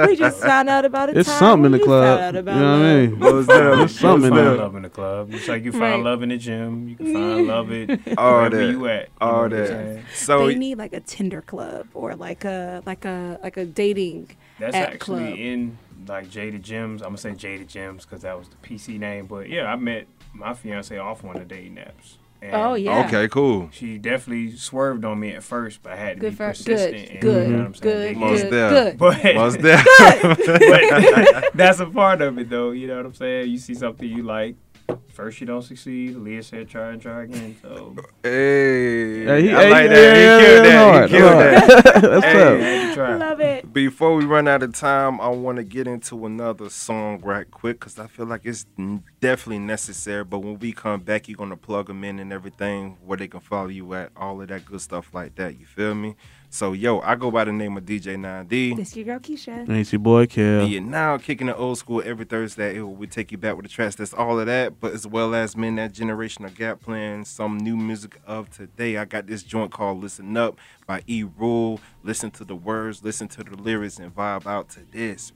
[0.09, 1.17] We just found out about it.
[1.17, 2.19] It's something in the club.
[2.21, 3.11] Found out You about know what I love.
[3.11, 3.19] mean?
[3.19, 3.77] Most definitely.
[3.79, 4.57] There's something in find there.
[4.57, 5.35] love in the club.
[5.35, 6.03] It's like you find Right.
[6.03, 8.71] love in the gym, you can find love it All wherever that.
[8.71, 9.01] you at.
[9.21, 10.01] You know All that.
[10.15, 14.31] So they need like a Tinder club or like a like a like a dating
[14.59, 15.39] That's app actually club.
[15.39, 15.79] in
[16.09, 17.03] like Jaded Gems.
[17.03, 19.27] I'm gonna say Jaded Gems because that was the PC name.
[19.27, 22.15] But yeah, I met my fiance off one of the dating apps.
[22.43, 23.05] And Oh, yeah.
[23.07, 23.71] okay, cool.
[23.73, 26.93] She definitely swerved on me at first, but I had to Good be for- persistent.
[26.93, 28.13] good, and, good, you know what I'm saying?
[28.15, 28.51] good, Most in.
[28.51, 28.71] good, deaf.
[28.71, 28.99] good.
[28.99, 29.87] But, Most deaf.
[31.43, 32.71] but that's a part of it, though.
[32.73, 33.51] You know what I'm saying?
[33.51, 34.57] You see something you like,
[35.09, 36.15] first you don't succeed.
[36.17, 37.57] Leah said try and try again.
[37.63, 40.17] So Hey, Hey, he- I hey, like that.
[40.17, 40.93] yeah, he killed yeah, that.
[40.93, 41.85] hard, he killed that.
[42.03, 42.95] That's Hey, tough.
[42.95, 43.17] try.
[43.17, 43.73] Love it.
[43.73, 47.81] Before we run out of time, I want to get into another song right quick
[47.81, 48.67] because I feel like it's
[49.21, 50.25] definitely necessary.
[50.25, 53.41] But when we come back, you're gonna plug them in and everything where they can
[53.41, 55.59] follow you at, all of that good stuff like that.
[55.59, 56.17] You feel me?
[56.51, 58.77] So yo, I go by the name of DJ 9D.
[58.77, 59.69] This your girl Keisha.
[59.69, 60.61] And it's your boy, Kel.
[60.61, 62.77] And you're now kicking it old school every Thursday.
[62.77, 63.97] It will we take you back with the tracks.
[63.97, 67.77] That's all of that, but as well as men that generational gap playing some new
[67.77, 68.97] music of today.
[68.97, 71.81] I got this joint called "Listen Up" by E Rule.
[72.03, 75.33] Listen to the words, listen to the lyrics, and vibe out to this.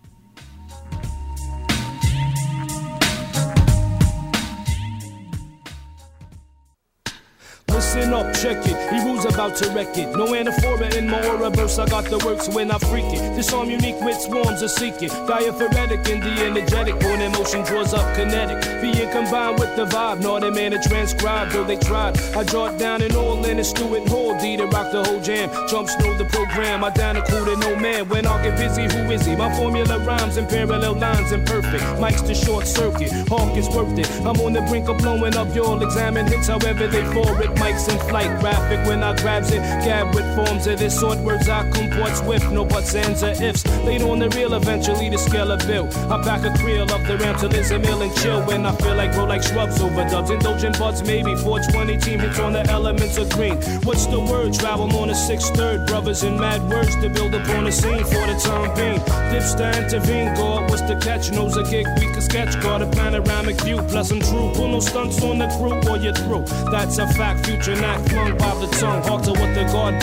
[7.93, 8.78] Listen up, check it.
[8.93, 10.14] Heroes about to wreck it.
[10.16, 11.76] No anaphora in my aura burst.
[11.80, 13.34] I got the works when I freak it.
[13.34, 15.09] This arm unique with swarms of seeking.
[15.26, 17.01] Diaphoretic and the energetic.
[17.01, 18.62] Born in motion draws up kinetic.
[18.80, 20.20] Being combined with the vibe.
[20.22, 22.16] Not a man to transcribe, though they tried.
[22.36, 24.38] I it down in all in a Stewart Hall.
[24.38, 25.51] D to rock the whole jam.
[25.68, 26.84] Jump know the program.
[26.84, 28.09] I down a cool to no man.
[28.09, 29.34] When I get busy, who is he?
[29.34, 31.82] My formula rhymes in parallel lines and perfect.
[31.99, 33.11] Mike's the short circuit.
[33.28, 34.09] Hawk is worth it.
[34.20, 35.53] I'm on the brink of blowing up.
[35.57, 37.51] You'll examine hits however they fall it.
[37.59, 38.41] Mike's in flight.
[38.41, 39.61] Graphic when I grabs it.
[39.85, 41.18] Gab with forms of this sort.
[41.18, 42.51] Words I comport swift.
[42.51, 43.66] No buts, ands, or ifs.
[43.85, 45.89] Later on the real, eventually the scale of bill.
[46.12, 48.43] I back a creel of the ramp till it's a mill and chill.
[48.45, 50.31] When I feel like grow like shrubs over dubs.
[50.31, 51.35] Indulgent buds, maybe.
[51.37, 53.57] 420 team hits on the elements of green.
[53.85, 54.55] What's the word?
[54.55, 55.87] Travel on a sixth third.
[55.87, 59.01] Brothers in mad words to build upon a scene for the time being.
[59.31, 60.35] Dips to intervene.
[60.35, 61.31] God, what's the catch?
[61.31, 62.61] Knows a gig we can sketch.
[62.61, 63.78] Got a panoramic view.
[63.89, 64.51] Plus I'm true.
[64.55, 66.45] Pull no stunts on the crew or you're through.
[66.70, 67.47] That's a fact.
[67.47, 69.03] Future flung by the tongue.
[69.11, 69.33] What the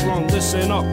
[0.04, 0.28] brung.
[0.28, 0.86] Listen up.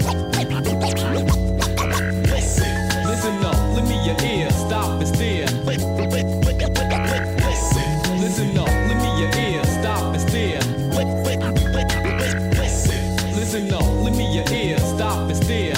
[3.07, 5.47] Listen up, lend me your ear, stop and stare.
[8.21, 10.61] Listen up, lend me your ear, stop and stare.
[13.35, 15.75] Listen up, lend me your ear, stop and stare.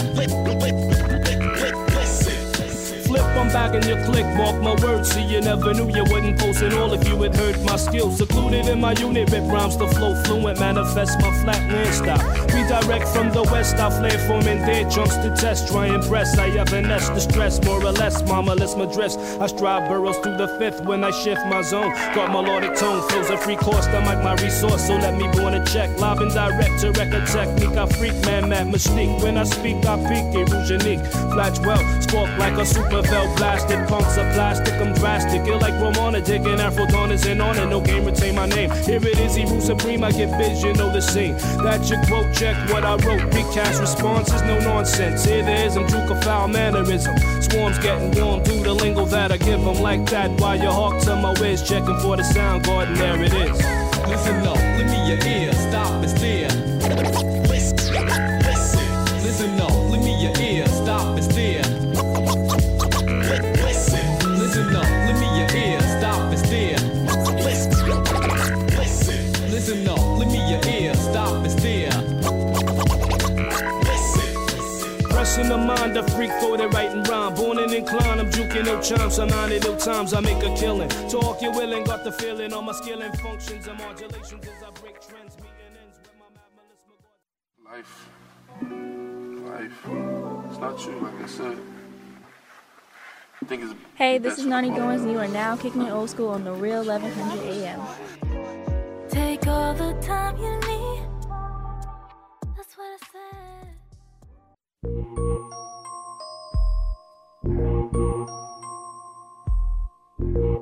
[3.06, 4.26] Flip, I'm back in your click.
[4.36, 7.34] Mark my words, see you never knew you wouldn't post it all if you had
[7.34, 8.18] heard my skills.
[8.18, 12.45] Secluded in my unit, rip rhymes to flow fluent, manifest my flatland style.
[12.56, 15.68] Redirect from the west, I flare forming dead chunks to test.
[15.68, 18.26] Try and press, I evanesce the stress, more or less.
[18.26, 19.16] Mama, let's my dress.
[19.38, 21.92] I strive burrows through the fifth when I shift my zone.
[22.14, 25.52] Got melodic tone, flows a free course, I mic my resource, so let me born
[25.52, 25.98] a check.
[25.98, 27.76] Live and direct to record technique.
[27.76, 29.22] I freak, man, mad mystique.
[29.22, 30.66] When I speak, I peak, it rouge.
[31.34, 33.86] Flash well, spark like a super vel blasted.
[33.86, 35.46] Punks are plastic, I'm drastic.
[35.46, 37.66] Ill like Ramona, digging Afro Dawners in on it.
[37.66, 38.70] No game, retain my name.
[38.70, 40.02] Here it is, Hebrew Supreme.
[40.02, 41.36] I get vision, know the scene.
[41.62, 43.30] That your quote, check what I wrote.
[43.32, 45.24] Big cash responses, no nonsense.
[45.24, 47.16] There is, I'm juke foul mannerism.
[47.42, 50.40] Swarms getting warm through the lingo that I give them like that.
[50.40, 53.58] While you hawk to my whiz, checking for the sound garden, there it is.
[54.08, 57.35] Listen up, lend me your ear, stop and stare.
[75.36, 77.34] Pressing the mind, a freak for the writing rhyme.
[77.34, 79.18] Born and inclined, I'm juking no chimes.
[79.18, 80.88] I'm 90 little times, I make a killing.
[81.10, 84.70] Talk you willing, got the feeling on my skill and functions and modulations as I
[84.80, 85.36] break trends.
[85.36, 88.08] Meeting ends with my Life.
[89.50, 89.78] Life.
[90.48, 91.58] It's not true, like I said.
[93.42, 94.70] I think it's Hey, this is for Nani.
[94.70, 97.80] Goins, and you are now kicking it old school on the real 1100 AM.
[99.10, 100.75] Take all the time you need.
[104.82, 105.16] Thank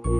[0.06, 0.13] you.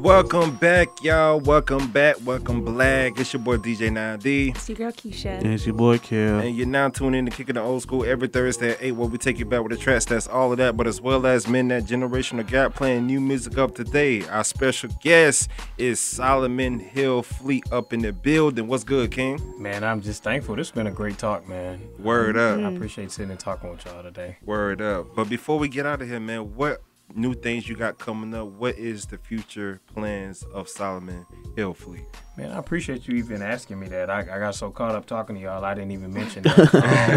[0.00, 1.38] Welcome back, y'all.
[1.40, 2.16] Welcome back.
[2.24, 3.20] Welcome black.
[3.20, 4.56] It's your boy DJ 9D.
[4.56, 5.26] It's your girl Keisha.
[5.26, 6.38] And it's your boy, Kel.
[6.38, 9.08] And you're now tuning in to Kicking the Old School every Thursday at 8 where
[9.08, 10.06] we take you back with the tracks.
[10.06, 13.58] That's all of that, but as well as Men That Generational Gap playing new music
[13.58, 14.26] of today.
[14.28, 18.68] Our special guest is Solomon Hill Fleet up in the building.
[18.68, 19.38] What's good, King?
[19.60, 20.56] Man, I'm just thankful.
[20.56, 21.78] This has been a great talk, man.
[21.98, 22.58] Word up.
[22.58, 24.38] I appreciate sitting and talking with y'all today.
[24.46, 25.14] Word up.
[25.14, 26.80] But before we get out of here, man, what
[27.14, 28.46] new things you got coming up?
[28.48, 32.04] What is the future plans of Solomon Hill Fleet?
[32.36, 34.08] Man, I appreciate you even asking me that.
[34.10, 36.58] I, I got so caught up talking to y'all, I didn't even mention that.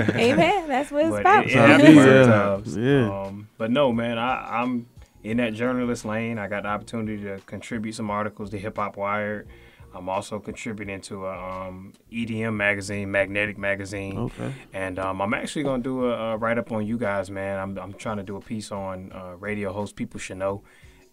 [0.09, 0.67] Um, Amen.
[0.67, 1.45] That's what it's but about.
[1.45, 2.23] It, it happens Yeah.
[2.23, 2.77] sometimes.
[2.77, 3.21] Yeah.
[3.27, 4.87] Um, but no, man, I, I'm
[5.23, 6.37] in that journalist lane.
[6.37, 9.47] I got the opportunity to contribute some articles to Hip Hop Wired.
[9.95, 14.17] I'm also contributing to a um, EDM magazine, Magnetic Magazine.
[14.17, 14.53] Okay.
[14.73, 17.59] And um, I'm actually going to do a, a write up on you guys, man.
[17.59, 20.63] I'm, I'm trying to do a piece on uh, radio hosts people should know.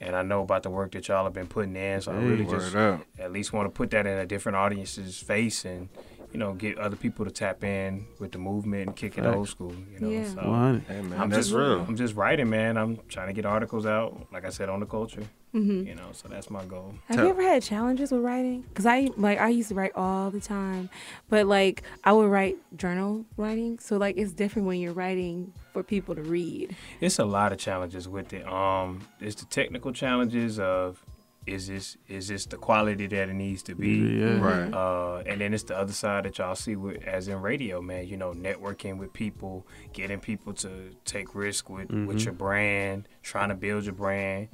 [0.01, 2.01] And I know about the work that y'all have been putting in.
[2.01, 3.03] So I really just up.
[3.19, 5.91] at least want to put that in a different audience's face and,
[6.33, 9.37] you know, get other people to tap in with the movement and kick it Facts.
[9.37, 9.75] old school.
[9.93, 10.25] You know, Yeah.
[10.27, 10.41] so
[10.89, 11.83] Hey, man, I'm that's just real.
[11.83, 12.79] I'm just writing, man.
[12.79, 15.23] I'm trying to get articles out, like I said, on the culture.
[15.55, 15.87] Mhm.
[15.87, 16.95] You know, so that's my goal.
[17.07, 18.63] Have you ever had challenges with writing?
[18.69, 20.89] Because I like I used to write all the time,
[21.29, 23.79] but like I would write journal writing.
[23.81, 26.77] So like it's different when you're writing for people to read.
[27.01, 28.47] It's a lot of challenges with it.
[28.47, 31.05] Um, it's the technical challenges of
[31.47, 33.97] is this is this the quality that it needs to be?
[34.21, 34.39] Yeah.
[34.39, 34.73] Right.
[34.73, 38.07] Uh, and then it's the other side that y'all see with as in radio, man.
[38.07, 42.25] You know, networking with people, getting people to take risk with with Mhm.
[42.27, 44.49] your brand, trying to build your brand,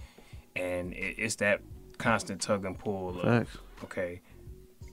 [0.57, 1.61] and it, it's that
[1.99, 3.57] constant tug and pull of Facts.
[3.85, 4.21] okay,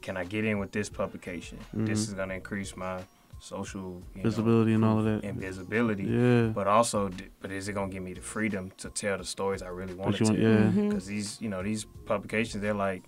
[0.02, 1.58] can I get in with this publication?
[1.74, 2.08] This Mhm.
[2.10, 3.02] is gonna increase my
[3.40, 5.24] social you know, Visibility and all of that.
[5.26, 6.04] and visibility.
[6.06, 6.48] Yeah.
[6.54, 7.10] But also,
[7.42, 10.16] but is it gonna give me the freedom to tell the stories I really want
[10.16, 10.46] to you tell?
[10.46, 10.82] want- yeah.
[10.88, 13.04] Because these, you know, these publications, they're like,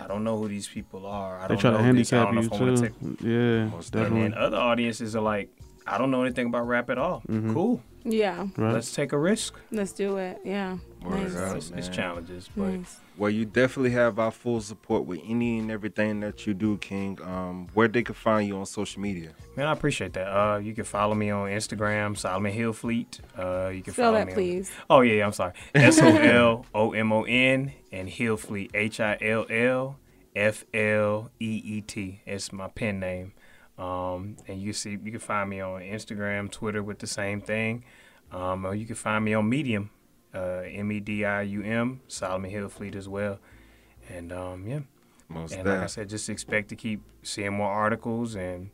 [0.00, 1.38] I don't know who these people are.
[1.38, 2.12] I They don't try to know this.
[2.12, 2.82] I handicap don't know you if wanna too.
[2.82, 4.20] take- Yeah, And definitely.
[4.22, 5.50] then other audiences are like,
[5.86, 7.22] I don't know anything about rap at all.
[7.28, 7.52] Mhm.
[7.52, 7.82] Cool.
[8.04, 8.74] Yeah, Right.
[8.74, 9.54] Let's take a risk.
[9.70, 10.38] let's do it.
[10.44, 11.34] Yeah, nice.
[11.36, 11.56] up.
[11.56, 12.98] It's, it's challenges, but nice.
[13.16, 17.18] Well, you definitely have our full support with any and everything that you do, King.
[17.22, 19.30] Um, where they can find you on social media.
[19.56, 20.26] man, I appreciate that.
[20.28, 23.20] Uh, you can follow me on Instagram, Solomon Hill Fleet.
[23.38, 24.70] Uh, you can Spell follow that, me on- please.
[24.90, 25.52] Oh yeah, yeah, I'm sorry.
[25.74, 29.96] S O L O M O N and Hill Fleet H I L L
[30.36, 32.20] F L E E T.
[32.26, 33.32] It's my pen name.
[33.78, 37.84] Um, and you see, you can find me on Instagram, Twitter with the same thing.
[38.30, 39.90] Um, or you can find me on Medium,
[40.34, 43.38] uh, M E D I U M, Solomon Hill Fleet as well.
[44.08, 44.80] And um, yeah,
[45.28, 48.70] Most and like I said, just expect to keep seeing more articles, and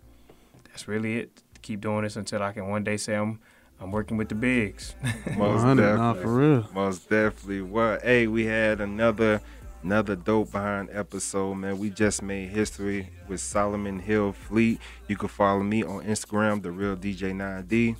[0.64, 1.42] that's really it.
[1.62, 3.40] Keep doing this until I can one day say I'm
[3.80, 4.94] I'm working with the bigs.
[5.36, 5.82] Most definitely.
[5.82, 6.68] nah, for real.
[6.74, 7.62] Most definitely.
[7.62, 9.40] Well, hey, we had another
[9.82, 11.78] another dope behind episode, man.
[11.78, 14.80] We just made history with Solomon Hill Fleet.
[15.08, 17.96] You can follow me on Instagram, the real DJ 9D.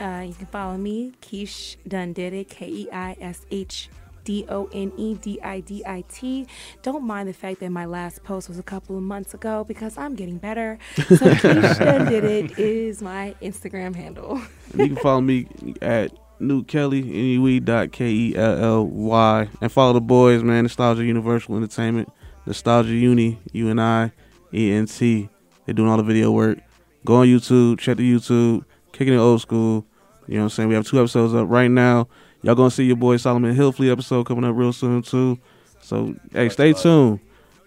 [0.00, 3.90] Uh, you can follow me, Keish Done Did K E I S H
[4.24, 6.46] D O N E D I D I T.
[6.82, 9.98] Don't mind the fact that my last post was a couple of months ago because
[9.98, 10.78] I'm getting better.
[10.96, 14.40] So Keish Done Did It is my Instagram handle.
[14.72, 15.48] And you can follow me
[15.82, 19.48] at Nue Kelly, N-U-E dot K-E-L-L-Y.
[19.60, 20.64] And follow the boys, man.
[20.64, 22.10] Nostalgia Universal Entertainment.
[22.46, 24.12] Nostalgia Uni, U-N-I,
[24.52, 25.28] E-N-T.
[25.64, 26.58] They're doing all the video work.
[27.04, 29.86] Go on YouTube, check the YouTube, kicking it old school.
[30.26, 30.68] You know what I'm saying?
[30.68, 32.08] We have two episodes up right now.
[32.42, 35.38] Y'all gonna see your boy Solomon Hillfleet episode coming up real soon too.
[35.82, 37.20] So hey, stay tuned.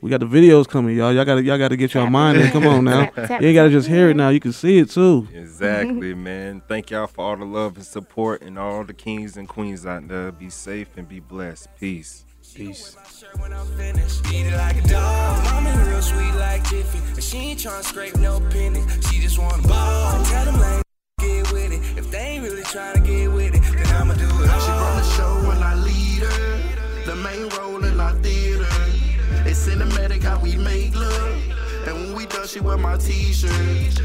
[0.03, 1.13] We got the videos coming, y'all.
[1.13, 2.51] Y'all gotta y'all gotta get your mind in.
[2.51, 3.05] Come on now.
[3.05, 4.27] Tap, tap, You ain't gotta just hear it now.
[4.27, 5.29] You can see it too.
[5.33, 6.61] Exactly, man.
[6.67, 10.05] Thank y'all for all the love and support and all the kings and queens out
[10.09, 10.33] there.
[10.33, 11.69] Be safe and be blessed.
[11.79, 12.25] Peace.
[12.53, 12.97] Peace.
[13.39, 15.41] When I'm finished, eat it like a dog.
[15.45, 18.83] Mama real sweet like Jiffy, but she ain't tryna scrape no penny.
[19.09, 20.21] She just wanna ball.
[20.25, 20.81] Tell them lame
[21.19, 21.97] get with it.
[21.97, 24.27] If they ain't really tryna get with it, then I'ma do it.
[24.27, 26.83] She run the show when I lead her.
[27.05, 27.83] The main role
[29.63, 31.37] cinematic how we make love.
[31.87, 33.49] And when we done, she wear my t-shirt.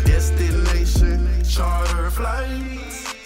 [0.05, 3.17] Destination, charter flights.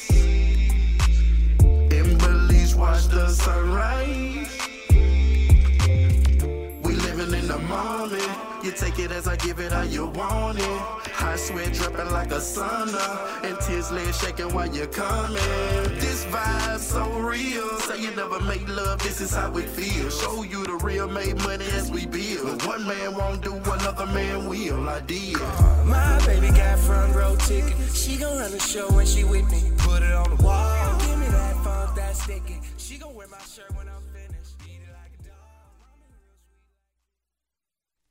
[1.61, 4.72] In Belize, watch the sunrise.
[7.23, 8.65] Living in the moment.
[8.65, 10.65] You take it as I give it how you want it.
[10.65, 13.45] Hot sweat dripping like a sauna.
[13.45, 15.37] And tears legs shaking while you're coming.
[16.01, 17.79] This vibe so real.
[17.79, 20.21] Say you never make love, this is how it feels.
[20.21, 22.67] Show you the real made money as we build.
[22.67, 24.89] One man won't do, another man will.
[24.89, 25.39] I did.
[25.85, 27.77] My baby got front row ticket.
[27.95, 29.71] She gon' run the show when she with me.
[29.79, 30.99] Put it on the wall.
[30.99, 32.61] Give me that funk that's sticking.